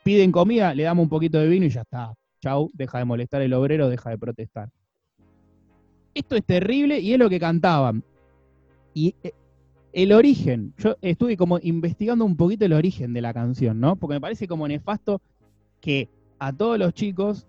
Piden 0.04 0.32
comida, 0.32 0.74
le 0.74 0.84
damos 0.84 1.04
un 1.04 1.10
poquito 1.10 1.40
de 1.40 1.48
vino 1.48 1.66
y 1.66 1.70
ya 1.70 1.82
está. 1.82 2.14
Chau, 2.42 2.70
deja 2.74 3.00
de 3.00 3.06
molestar 3.06 3.42
el 3.42 3.54
obrero, 3.54 3.90
deja 3.90 4.10
de 4.10 4.18
protestar. 4.18 4.70
Esto 6.14 6.36
es 6.36 6.46
terrible 6.46 7.00
y 7.00 7.14
es 7.14 7.20
lo 7.20 7.30
que 7.30 7.40
cantaban. 7.40 8.04
Y 8.94 9.16
el 9.92 10.12
origen, 10.12 10.74
yo 10.78 10.96
estuve 11.02 11.38
como 11.38 11.60
investigando 11.62 12.26
un 12.26 12.38
poquito 12.38 12.66
el 12.66 12.74
origen 12.74 13.14
de 13.14 13.22
la 13.22 13.34
canción, 13.34 13.80
¿no? 13.80 13.96
Porque 13.96 14.16
me 14.16 14.22
parece 14.22 14.48
como 14.48 14.68
nefasto 14.68 15.22
que 15.82 16.10
a 16.40 16.54
todos 16.54 16.78
los 16.78 16.94
chicos 16.94 17.48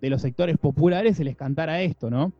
de 0.00 0.10
los 0.10 0.22
sectores 0.22 0.58
populares 0.58 1.16
se 1.16 1.24
les 1.24 1.36
cantara 1.36 1.82
esto, 1.82 2.10
¿no? 2.10 2.32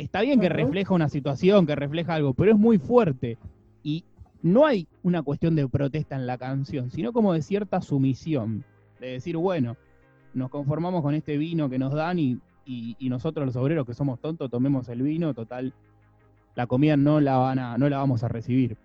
Está 0.00 0.22
bien 0.22 0.40
que 0.40 0.48
refleja 0.48 0.94
una 0.94 1.10
situación, 1.10 1.66
que 1.66 1.76
refleja 1.76 2.14
algo, 2.14 2.32
pero 2.32 2.52
es 2.52 2.58
muy 2.58 2.78
fuerte. 2.78 3.36
Y 3.82 4.04
no 4.42 4.64
hay 4.64 4.88
una 5.02 5.22
cuestión 5.22 5.54
de 5.54 5.68
protesta 5.68 6.16
en 6.16 6.26
la 6.26 6.38
canción, 6.38 6.90
sino 6.90 7.12
como 7.12 7.34
de 7.34 7.42
cierta 7.42 7.82
sumisión. 7.82 8.64
De 8.98 9.12
decir, 9.12 9.36
bueno, 9.36 9.76
nos 10.32 10.48
conformamos 10.48 11.02
con 11.02 11.14
este 11.14 11.36
vino 11.36 11.68
que 11.68 11.78
nos 11.78 11.92
dan 11.92 12.18
y, 12.18 12.38
y, 12.64 12.96
y 12.98 13.10
nosotros 13.10 13.44
los 13.44 13.56
obreros 13.56 13.86
que 13.86 13.92
somos 13.92 14.18
tontos 14.20 14.50
tomemos 14.50 14.88
el 14.88 15.02
vino, 15.02 15.34
total, 15.34 15.74
la 16.54 16.66
comida 16.66 16.96
no 16.96 17.20
la, 17.20 17.36
van 17.36 17.58
a, 17.58 17.76
no 17.76 17.90
la 17.90 17.98
vamos 17.98 18.24
a 18.24 18.28
recibir. 18.28 18.78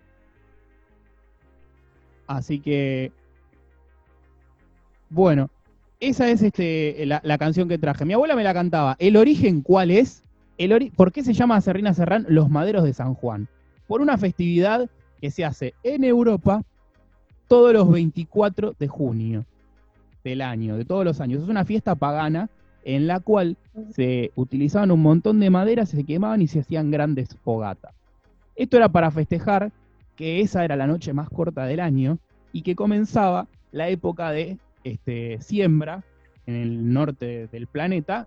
Así 2.26 2.60
que, 2.60 3.10
bueno, 5.08 5.48
esa 5.98 6.28
es 6.28 6.42
este, 6.42 7.06
la, 7.06 7.22
la, 7.24 7.38
canción 7.38 7.70
que 7.70 7.78
traje. 7.78 8.04
Mi 8.04 8.12
abuela 8.12 8.36
me 8.36 8.44
la 8.44 8.52
cantaba. 8.52 8.96
¿El 8.98 9.16
origen 9.16 9.62
cuál 9.62 9.90
es? 9.90 10.25
¿Por 10.96 11.12
qué 11.12 11.22
se 11.22 11.34
llama 11.34 11.60
Serrina 11.60 11.92
Serrán 11.92 12.26
Los 12.28 12.48
Maderos 12.48 12.84
de 12.84 12.94
San 12.94 13.14
Juan? 13.14 13.48
Por 13.86 14.00
una 14.00 14.16
festividad 14.16 14.88
que 15.20 15.30
se 15.30 15.44
hace 15.44 15.74
en 15.82 16.02
Europa 16.02 16.62
todos 17.46 17.72
los 17.72 17.90
24 17.90 18.74
de 18.78 18.88
junio 18.88 19.44
del 20.24 20.40
año, 20.40 20.76
de 20.76 20.84
todos 20.84 21.04
los 21.04 21.20
años. 21.20 21.42
Es 21.42 21.48
una 21.48 21.64
fiesta 21.64 21.94
pagana 21.94 22.50
en 22.84 23.06
la 23.06 23.20
cual 23.20 23.56
se 23.90 24.32
utilizaban 24.34 24.90
un 24.90 25.02
montón 25.02 25.40
de 25.40 25.50
madera, 25.50 25.86
se 25.86 26.04
quemaban 26.04 26.40
y 26.40 26.46
se 26.46 26.60
hacían 26.60 26.90
grandes 26.90 27.36
fogatas. 27.44 27.94
Esto 28.54 28.76
era 28.76 28.88
para 28.88 29.10
festejar 29.10 29.72
que 30.16 30.40
esa 30.40 30.64
era 30.64 30.76
la 30.76 30.86
noche 30.86 31.12
más 31.12 31.28
corta 31.28 31.66
del 31.66 31.80
año 31.80 32.18
y 32.52 32.62
que 32.62 32.74
comenzaba 32.74 33.46
la 33.72 33.88
época 33.88 34.30
de 34.30 34.58
este, 34.84 35.38
siembra 35.40 36.02
en 36.46 36.54
el 36.54 36.92
norte 36.92 37.48
del 37.48 37.66
planeta 37.66 38.26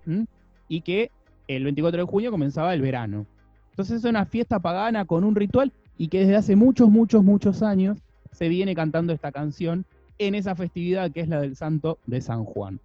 y 0.67 0.81
que 0.81 1.09
el 1.55 1.63
24 1.63 2.01
de 2.01 2.07
junio 2.07 2.31
comenzaba 2.31 2.73
el 2.73 2.81
verano. 2.81 3.25
Entonces 3.71 3.97
es 3.97 4.03
una 4.05 4.25
fiesta 4.25 4.59
pagana 4.59 5.05
con 5.05 5.23
un 5.23 5.35
ritual 5.35 5.71
y 5.97 6.07
que 6.07 6.19
desde 6.19 6.35
hace 6.35 6.55
muchos, 6.55 6.89
muchos, 6.89 7.23
muchos 7.23 7.63
años 7.63 7.97
se 8.31 8.49
viene 8.49 8.75
cantando 8.75 9.13
esta 9.13 9.31
canción 9.31 9.85
en 10.19 10.35
esa 10.35 10.55
festividad 10.55 11.11
que 11.11 11.21
es 11.21 11.27
la 11.27 11.41
del 11.41 11.55
Santo 11.55 11.97
de 12.05 12.21
San 12.21 12.45
Juan. 12.45 12.79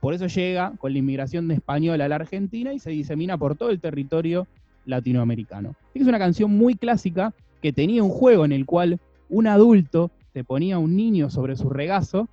Por 0.00 0.12
eso 0.12 0.26
llega 0.26 0.72
con 0.78 0.92
la 0.92 0.98
inmigración 0.98 1.48
de 1.48 1.54
española 1.54 2.04
a 2.04 2.08
la 2.08 2.16
Argentina 2.16 2.74
y 2.74 2.78
se 2.78 2.90
disemina 2.90 3.38
por 3.38 3.56
todo 3.56 3.70
el 3.70 3.80
territorio 3.80 4.46
latinoamericano. 4.84 5.74
Es 5.94 6.06
una 6.06 6.18
canción 6.18 6.50
muy 6.56 6.74
clásica 6.74 7.32
que 7.62 7.72
tenía 7.72 8.02
un 8.02 8.10
juego 8.10 8.44
en 8.44 8.52
el 8.52 8.66
cual 8.66 9.00
un 9.30 9.46
adulto 9.46 10.10
se 10.34 10.44
ponía 10.44 10.78
un 10.78 10.94
niño 10.94 11.30
sobre 11.30 11.56
su 11.56 11.70
regazo 11.70 12.28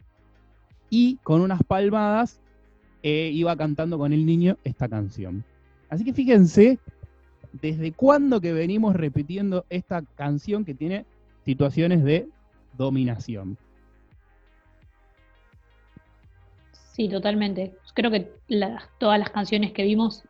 y 0.89 1.17
con 1.23 1.41
unas 1.41 1.63
palmadas 1.63 2.39
eh, 3.03 3.31
iba 3.33 3.55
cantando 3.55 3.97
con 3.97 4.11
el 4.11 4.25
niño 4.25 4.57
esta 4.65 4.89
canción. 4.89 5.45
Así 5.89 6.03
que 6.03 6.13
fíjense 6.13 6.79
desde 7.53 7.91
cuándo 7.91 8.41
que 8.41 8.53
venimos 8.53 8.95
repitiendo 8.95 9.65
esta 9.69 10.01
canción 10.15 10.65
que 10.65 10.73
tiene 10.73 11.05
situaciones 11.45 12.03
de 12.03 12.27
dominación. 12.77 13.57
Sí, 16.71 17.07
totalmente. 17.09 17.73
Creo 17.93 18.11
que 18.11 18.31
todas 18.97 19.19
las 19.19 19.29
canciones 19.29 19.71
que 19.71 19.83
vimos, 19.83 20.23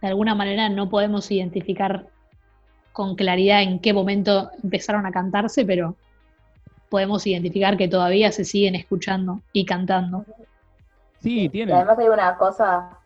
de 0.00 0.08
alguna 0.08 0.34
manera 0.34 0.68
no 0.68 0.88
podemos 0.88 1.30
identificar 1.30 2.08
con 2.92 3.14
claridad 3.14 3.62
en 3.62 3.78
qué 3.80 3.92
momento 3.92 4.50
empezaron 4.62 5.06
a 5.06 5.12
cantarse, 5.12 5.64
pero 5.64 5.96
podemos 6.88 7.26
identificar 7.26 7.76
que 7.76 7.86
todavía 7.86 8.32
se 8.32 8.44
siguen 8.44 8.74
escuchando 8.74 9.42
y 9.52 9.64
cantando. 9.64 10.24
Sí, 11.20 11.48
tiene. 11.50 11.72
además 11.72 11.98
hay 11.98 12.08
una 12.08 12.36
cosa 12.36 12.99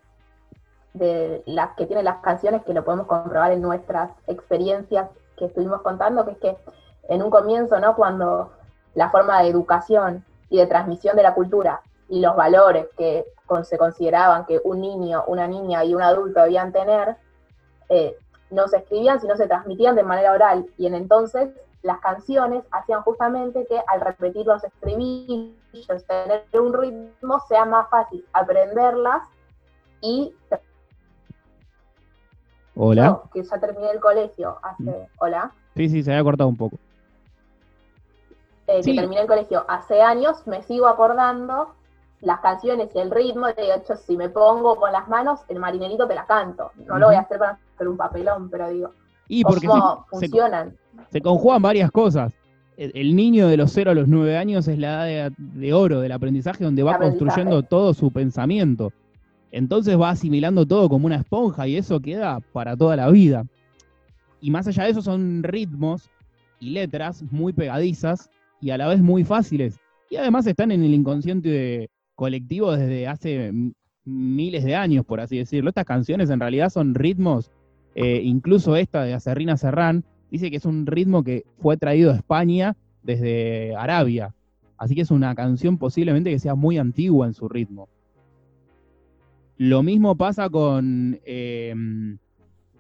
de 0.95 1.43
las 1.47 1.75
que 1.77 1.87
tienen 1.87 2.05
las 2.05 2.19
canciones 2.19 2.63
que 2.65 2.73
lo 2.73 2.85
podemos 2.85 3.07
comprobar 3.07 3.53
en 3.53 3.61
nuestras 3.61 4.11
experiencias 4.27 5.11
que 5.37 5.47
estuvimos 5.47 5.83
contando, 5.83 6.25
que 6.25 6.31
es 6.33 6.39
que 6.39 6.57
en 7.09 7.23
un 7.23 7.31
comienzo, 7.31 7.79
¿no? 7.81 7.97
Cuando 7.97 8.53
la 8.95 9.11
forma 9.11 9.43
de 9.43 9.49
educación 9.49 10.25
y 10.49 10.59
de 10.59 10.67
transmisión 10.67 11.17
de 11.17 11.23
la 11.23 11.35
cultura 11.35 11.83
y 12.09 12.21
los 12.21 12.37
valores 12.37 12.87
que 12.97 13.25
se 13.65 13.77
consideraban 13.77 14.47
que 14.47 14.61
un 14.65 14.81
niño, 14.81 15.25
una 15.27 15.47
niña 15.47 15.85
y 15.85 15.95
un 15.95 16.03
adulto 16.03 16.43
debían 16.43 16.73
tener, 16.73 17.17
eh, 17.89 18.17
no 18.51 18.69
se 18.69 18.79
escribían, 18.79 19.21
sino 19.21 19.37
se 19.37 19.47
transmitían 19.47 19.97
de 19.97 20.03
manera 20.03 20.33
oral. 20.33 20.67
Y 20.79 20.87
en 20.87 20.95
entonces 20.95 21.51
las 21.83 21.99
canciones 22.01 22.65
hacían 22.71 23.03
justamente 23.03 23.67
que 23.67 23.81
al 23.87 24.01
repetir 24.01 24.47
los 24.47 24.63
estribillos, 24.65 25.53
tener 26.07 26.45
un 26.55 26.73
ritmo, 26.73 27.41
sea 27.49 27.65
más 27.65 27.91
fácil 27.91 28.25
aprenderlas 28.33 29.23
y 30.01 30.35
Hola. 32.77 33.21
que 33.33 33.43
ya 33.43 33.59
terminé 33.61 33.91
el 33.91 34.01
colegio 34.01 34.59
hace. 34.63 34.83
Mm. 34.83 35.07
Hola. 35.19 35.53
Sí, 35.77 35.89
sí, 35.89 36.03
se 36.03 36.13
había 36.13 36.25
cortado 36.25 36.49
un 36.49 36.57
poco. 36.57 36.79
Eh, 38.67 38.81
que 38.83 38.95
terminé 38.95 39.21
el 39.21 39.27
colegio 39.27 39.65
hace 39.69 40.01
años, 40.01 40.47
me 40.47 40.63
sigo 40.63 40.87
acordando 40.87 41.75
las 42.21 42.41
canciones 42.41 42.89
y 42.95 42.99
el 42.99 43.11
ritmo. 43.11 43.47
De 43.49 43.75
hecho, 43.75 43.97
si 43.97 44.17
me 44.17 44.29
pongo 44.29 44.77
con 44.77 44.91
las 44.93 45.09
manos, 45.09 45.41
el 45.49 45.59
marinerito 45.59 46.07
te 46.07 46.15
la 46.15 46.25
canto. 46.25 46.71
No 46.87 46.99
lo 46.99 47.07
voy 47.07 47.17
a 47.17 47.21
hacer 47.21 47.39
para 47.39 47.59
hacer 47.75 47.89
un 47.89 47.97
papelón, 47.97 48.49
pero 48.51 48.71
digo. 48.71 48.91
Y 49.29 49.43
porque 49.43 49.67
cómo 49.67 50.07
funcionan. 50.11 50.77
Se, 51.11 51.21
conjugan 51.21 51.63
varias 51.63 51.91
cosas. 51.91 52.33
El, 52.77 53.15
niño 53.15 53.47
de 53.47 53.57
los 53.57 53.71
0 53.73 53.93
a 53.93 53.95
los 53.95 54.09
9 54.09 54.37
años 54.37 54.67
es 54.67 54.79
la 54.79 55.09
edad 55.09 55.33
de, 55.37 55.73
oro 55.73 56.01
del 56.01 56.11
aprendizaje 56.11 56.65
donde 56.65 56.83
va 56.83 56.99
construyendo 56.99 57.63
todo 57.63 57.95
su 57.95 58.11
pensamiento. 58.11 58.93
Entonces 59.55 59.97
va 59.97 60.11
asimilando 60.11 60.67
todo 60.67 60.89
como 60.89 61.07
una 61.07 61.15
esponja 61.15 61.69
y 61.69 61.77
eso 61.77 62.01
queda 62.01 62.41
para 62.41 62.77
toda 62.77 62.97
la 62.97 63.09
vida. 63.09 63.47
Y 64.41 64.51
más 64.51 64.67
allá 64.67 64.83
de 64.83 64.91
eso 64.91 65.01
son 65.01 65.45
ritmos 65.45 66.11
y 66.59 66.71
letras 66.71 67.23
muy 67.31 67.53
pegadizas 67.53 68.29
y 68.61 68.71
a 68.71 68.79
la 68.79 68.89
vez 68.89 69.01
muy 69.01 69.23
fáciles. 69.23 69.79
Y 70.11 70.17
además 70.17 70.45
están 70.49 70.73
en 70.73 70.83
el 70.83 70.93
inconsciente 70.93 71.89
colectivo 72.17 72.73
desde 72.73 73.07
hace 73.07 73.53
miles 74.05 74.65
de 74.65 74.75
años, 74.75 75.05
por 75.05 75.21
así 75.21 75.39
decirlo. 75.39 75.69
Estas 75.69 75.85
canciones 75.85 76.31
en 76.31 76.41
realidad 76.41 76.69
son 76.69 76.93
ritmos, 76.93 77.53
eh, 77.95 78.23
incluso 78.25 78.75
esta 78.75 79.05
de 79.05 79.15
Acerrina 79.15 79.57
Serrán, 79.57 80.05
dice 80.33 80.51
que 80.51 80.57
es 80.57 80.65
un 80.65 80.85
ritmo 80.85 81.23
que 81.23 81.45
fue 81.61 81.77
traído 81.77 82.11
a 82.11 82.17
España 82.17 82.77
desde 83.05 83.77
Arabia. 83.77 84.35
Así 84.79 84.97
que 84.97 85.03
es 85.03 85.13
una 85.13 85.33
canción 85.37 85.79
posiblemente 85.79 86.31
que 86.31 86.41
sea 86.41 86.57
muy 86.57 86.77
antigua 86.77 87.29
en 87.29 87.35
su 87.35 87.49
ritmo. 87.49 87.89
Lo 89.57 89.83
mismo 89.83 90.17
pasa 90.17 90.51
con 90.51 91.21
eh, 91.25 91.75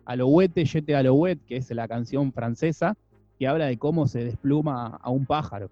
Alouette, 0.04 0.66
Jete 0.66 0.96
Alouette, 0.96 1.44
que 1.46 1.56
es 1.56 1.70
la 1.70 1.86
canción 1.86 2.32
francesa, 2.32 2.96
que 3.38 3.46
habla 3.46 3.66
de 3.66 3.78
cómo 3.78 4.06
se 4.08 4.24
despluma 4.24 4.98
a 5.00 5.10
un 5.10 5.26
pájaro. 5.26 5.70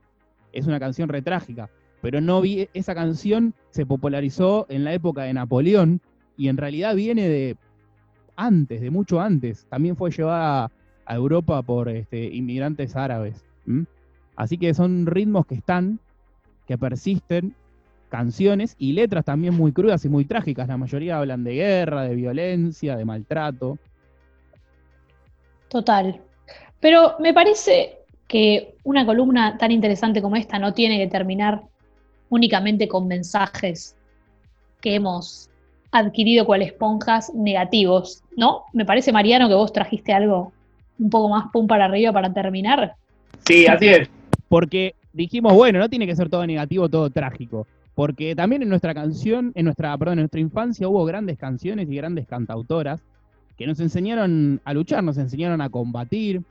Es 0.52 0.66
una 0.66 0.78
canción 0.78 1.08
retrágica, 1.08 1.70
pero 2.00 2.20
no 2.20 2.40
vi, 2.40 2.68
esa 2.74 2.94
canción 2.94 3.54
se 3.70 3.86
popularizó 3.86 4.66
en 4.68 4.84
la 4.84 4.92
época 4.92 5.22
de 5.22 5.32
Napoleón 5.32 6.00
y 6.36 6.48
en 6.48 6.56
realidad 6.56 6.94
viene 6.94 7.28
de 7.28 7.56
antes, 8.36 8.80
de 8.80 8.90
mucho 8.90 9.20
antes. 9.20 9.66
También 9.68 9.96
fue 9.96 10.10
llevada 10.10 10.70
a 11.04 11.14
Europa 11.14 11.62
por 11.62 11.88
este, 11.88 12.24
inmigrantes 12.24 12.96
árabes. 12.96 13.44
Así 14.36 14.56
que 14.56 14.72
son 14.74 15.06
ritmos 15.06 15.46
que 15.46 15.56
están, 15.56 16.00
que 16.66 16.78
persisten 16.78 17.54
canciones 18.12 18.76
y 18.78 18.92
letras 18.92 19.24
también 19.24 19.54
muy 19.54 19.72
crudas 19.72 20.04
y 20.04 20.10
muy 20.10 20.26
trágicas. 20.26 20.68
La 20.68 20.76
mayoría 20.76 21.16
hablan 21.16 21.44
de 21.44 21.54
guerra, 21.54 22.02
de 22.02 22.14
violencia, 22.14 22.94
de 22.94 23.06
maltrato. 23.06 23.78
Total. 25.68 26.20
Pero 26.78 27.16
me 27.20 27.32
parece 27.32 28.00
que 28.28 28.74
una 28.84 29.06
columna 29.06 29.56
tan 29.56 29.70
interesante 29.70 30.20
como 30.20 30.36
esta 30.36 30.58
no 30.58 30.74
tiene 30.74 30.98
que 30.98 31.06
terminar 31.06 31.62
únicamente 32.28 32.86
con 32.86 33.08
mensajes 33.08 33.96
que 34.82 34.96
hemos 34.96 35.48
adquirido 35.90 36.44
cual 36.44 36.60
esponjas 36.60 37.32
negativos, 37.34 38.22
¿no? 38.36 38.64
Me 38.74 38.84
parece, 38.84 39.10
Mariano, 39.10 39.48
que 39.48 39.54
vos 39.54 39.72
trajiste 39.72 40.12
algo 40.12 40.52
un 40.98 41.08
poco 41.08 41.30
más 41.30 41.46
pum 41.50 41.66
para 41.66 41.86
arriba 41.86 42.12
para 42.12 42.30
terminar. 42.30 42.94
Sí, 43.46 43.66
así 43.66 43.88
es. 43.88 44.10
Porque 44.50 44.94
dijimos, 45.14 45.54
bueno, 45.54 45.78
no 45.78 45.88
tiene 45.88 46.06
que 46.06 46.14
ser 46.14 46.28
todo 46.28 46.46
negativo, 46.46 46.90
todo 46.90 47.08
trágico. 47.08 47.66
Porque 47.94 48.34
también 48.34 48.62
en 48.62 48.68
nuestra 48.68 48.94
canción, 48.94 49.52
en 49.54 49.66
nuestra, 49.66 49.96
perdón, 49.98 50.14
en 50.14 50.22
nuestra 50.22 50.40
infancia 50.40 50.88
hubo 50.88 51.04
grandes 51.04 51.38
canciones 51.38 51.88
y 51.90 51.96
grandes 51.96 52.26
cantautoras 52.26 53.02
que 53.56 53.66
nos 53.66 53.80
enseñaron 53.80 54.60
a 54.64 54.72
luchar, 54.72 55.04
nos 55.04 55.18
enseñaron 55.18 55.60
a 55.60 55.68
combatir, 55.68 56.42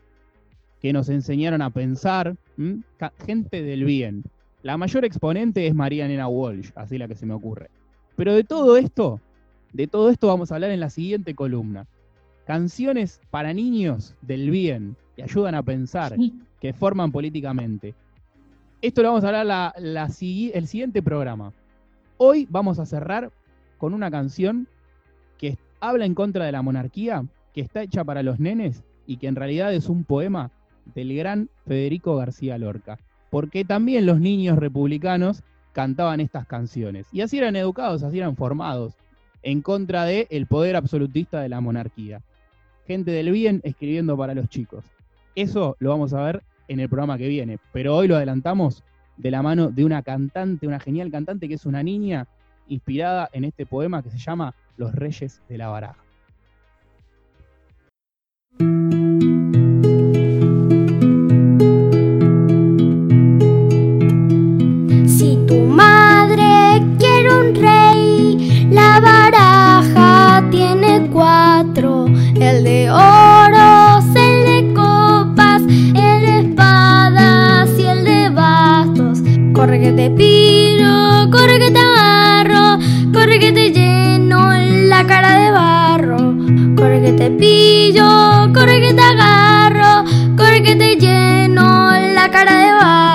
que 0.82 0.94
nos 0.94 1.10
enseñaron 1.10 1.62
a 1.62 1.70
pensar, 1.70 2.36
gente 3.26 3.64
del 3.64 3.86
bien. 3.86 4.24
La 4.64 4.78
mayor 4.78 5.06
exponente 5.06 5.66
es 5.66 5.74
María 5.74 6.08
Nena 6.08 6.28
Walsh, 6.28 6.70
así 6.76 6.98
la 6.98 7.08
que 7.08 7.16
se 7.16 7.26
me 7.26 7.34
ocurre. 7.34 7.70
Pero 8.16 8.34
de 8.36 8.44
todo 8.44 8.78
esto, 8.78 9.20
de 9.74 9.88
todo 9.88 10.10
esto 10.10 10.28
vamos 10.28 10.52
a 10.52 10.56
hablar 10.56 10.72
en 10.72 10.80
la 10.80 10.90
siguiente 10.90 11.34
columna. 11.34 11.88
Canciones 12.46 13.20
para 13.32 13.54
niños 13.54 14.16
del 14.22 14.52
bien, 14.52 14.96
que 15.16 15.24
ayudan 15.24 15.56
a 15.56 15.64
pensar, 15.64 16.16
que 16.60 16.74
forman 16.74 17.12
políticamente. 17.12 17.96
Esto 18.82 19.04
lo 19.04 19.10
vamos 19.10 19.24
a 19.24 19.28
hablar 19.28 19.46
la, 19.46 20.06
el 20.08 20.68
siguiente 20.68 21.04
programa. 21.04 21.54
Hoy 22.18 22.48
vamos 22.50 22.80
a 22.80 22.88
cerrar 22.88 23.32
con 23.78 23.94
una 23.94 24.10
canción 24.10 24.68
que 25.38 25.60
habla 25.80 26.06
en 26.06 26.16
contra 26.16 26.46
de 26.46 26.52
la 26.52 26.64
monarquía, 26.64 27.24
que 27.54 27.62
está 27.62 27.84
hecha 27.84 28.04
para 28.04 28.24
los 28.24 28.40
nenes 28.40 28.84
y 29.06 29.18
que 29.18 29.28
en 29.28 29.36
realidad 29.36 29.72
es 29.72 29.88
un 29.88 30.04
poema 30.04 30.50
del 30.96 31.16
gran 31.16 31.48
Federico 31.68 32.16
García 32.16 32.58
Lorca. 32.58 32.98
Porque 33.30 33.66
también 33.66 34.08
los 34.08 34.20
niños 34.20 34.58
republicanos 34.58 35.44
cantaban 35.74 36.20
estas 36.20 36.48
canciones. 36.48 37.06
Y 37.12 37.22
así 37.22 37.38
eran 37.38 37.56
educados, 37.56 38.02
así 38.02 38.18
eran 38.18 38.36
formados 38.36 38.96
en 39.44 39.62
contra 39.62 40.06
del 40.06 40.26
el 40.32 40.48
poder 40.48 40.76
absolutista 40.76 41.40
de 41.40 41.50
la 41.50 41.62
monarquía. 41.62 42.24
Gente 42.88 43.12
del 43.12 43.32
bien 43.32 43.62
escribiendo 43.64 44.18
para 44.18 44.34
los 44.34 44.50
chicos. 44.50 44.86
Eso 45.36 45.76
lo 45.78 45.92
vamos 45.92 46.14
a 46.14 46.24
ver 46.24 46.44
en 46.72 46.80
el 46.80 46.88
programa 46.88 47.18
que 47.18 47.28
viene. 47.28 47.60
Pero 47.74 47.96
hoy 47.96 48.08
lo 48.08 48.16
adelantamos 48.16 48.84
de 49.18 49.30
la 49.30 49.42
mano 49.42 49.70
de 49.70 49.84
una 49.84 50.02
cantante, 50.04 50.68
una 50.68 50.80
genial 50.80 51.12
cantante 51.12 51.48
que 51.50 51.56
es 51.56 51.66
una 51.66 51.84
niña 51.84 52.28
inspirada 52.68 53.30
en 53.34 53.44
este 53.44 53.66
poema 53.66 54.02
que 54.02 54.10
se 54.10 54.18
llama 54.18 54.56
Los 54.78 54.94
Reyes 54.94 55.42
de 55.50 55.58
la 55.58 55.68
Baraja. 55.68 56.02
Si 65.08 65.38
tu 65.46 65.66
madre 65.66 66.82
quiere 66.98 67.30
un 67.38 67.56
rey, 67.56 68.70
la 68.72 69.02
baraja 69.02 70.48
tiene 70.50 71.10
cuatro, 71.12 72.06
el 72.08 72.64
de 72.64 72.90
oro, 72.90 73.21
Corre 79.62 79.80
que 79.80 79.92
te 79.92 80.10
pillo, 80.10 81.30
corre 81.30 81.60
que 81.60 81.70
te 81.70 81.78
agarro, 81.78 82.80
corre 83.14 83.38
que 83.38 83.52
te 83.52 83.70
lleno 83.70 84.52
la 84.56 85.06
cara 85.06 85.40
de 85.40 85.52
barro. 85.52 86.36
Corre 86.76 87.00
que 87.04 87.14
te 87.14 87.30
pillo, 87.30 88.52
corre 88.56 88.82
que 88.82 88.96
te 88.96 89.02
agarro, 89.02 90.04
corre 90.36 90.64
que 90.64 90.76
te 90.76 90.96
lleno 90.96 91.92
la 91.92 92.32
cara 92.32 92.58
de 92.58 92.74
barro. 92.74 93.11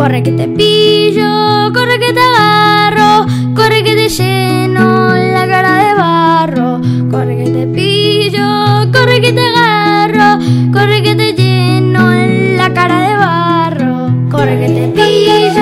Corre 0.00 0.22
que 0.22 0.32
te 0.32 0.48
pillo, 0.48 1.70
corre 1.74 1.98
que 1.98 2.14
te 2.14 2.20
agarro, 2.20 3.26
corre 3.54 3.82
que 3.82 3.94
te 3.94 4.08
lleno 4.08 5.14
la 5.14 5.46
cara 5.46 5.76
de 5.76 5.94
barro. 5.94 6.80
Corre 7.10 7.36
que 7.36 7.50
te 7.50 7.66
pillo, 7.66 8.90
corre 8.94 9.20
que 9.20 9.34
te 9.34 9.46
agarro, 9.46 10.42
corre 10.72 11.02
que 11.02 11.14
te 11.14 11.34
lleno 11.34 12.14
la 12.56 12.72
cara 12.72 13.10
de 13.10 13.16
barro. 13.18 14.10
Corre 14.30 14.58
que 14.58 14.68
te 14.68 14.88
pillo. 14.88 15.59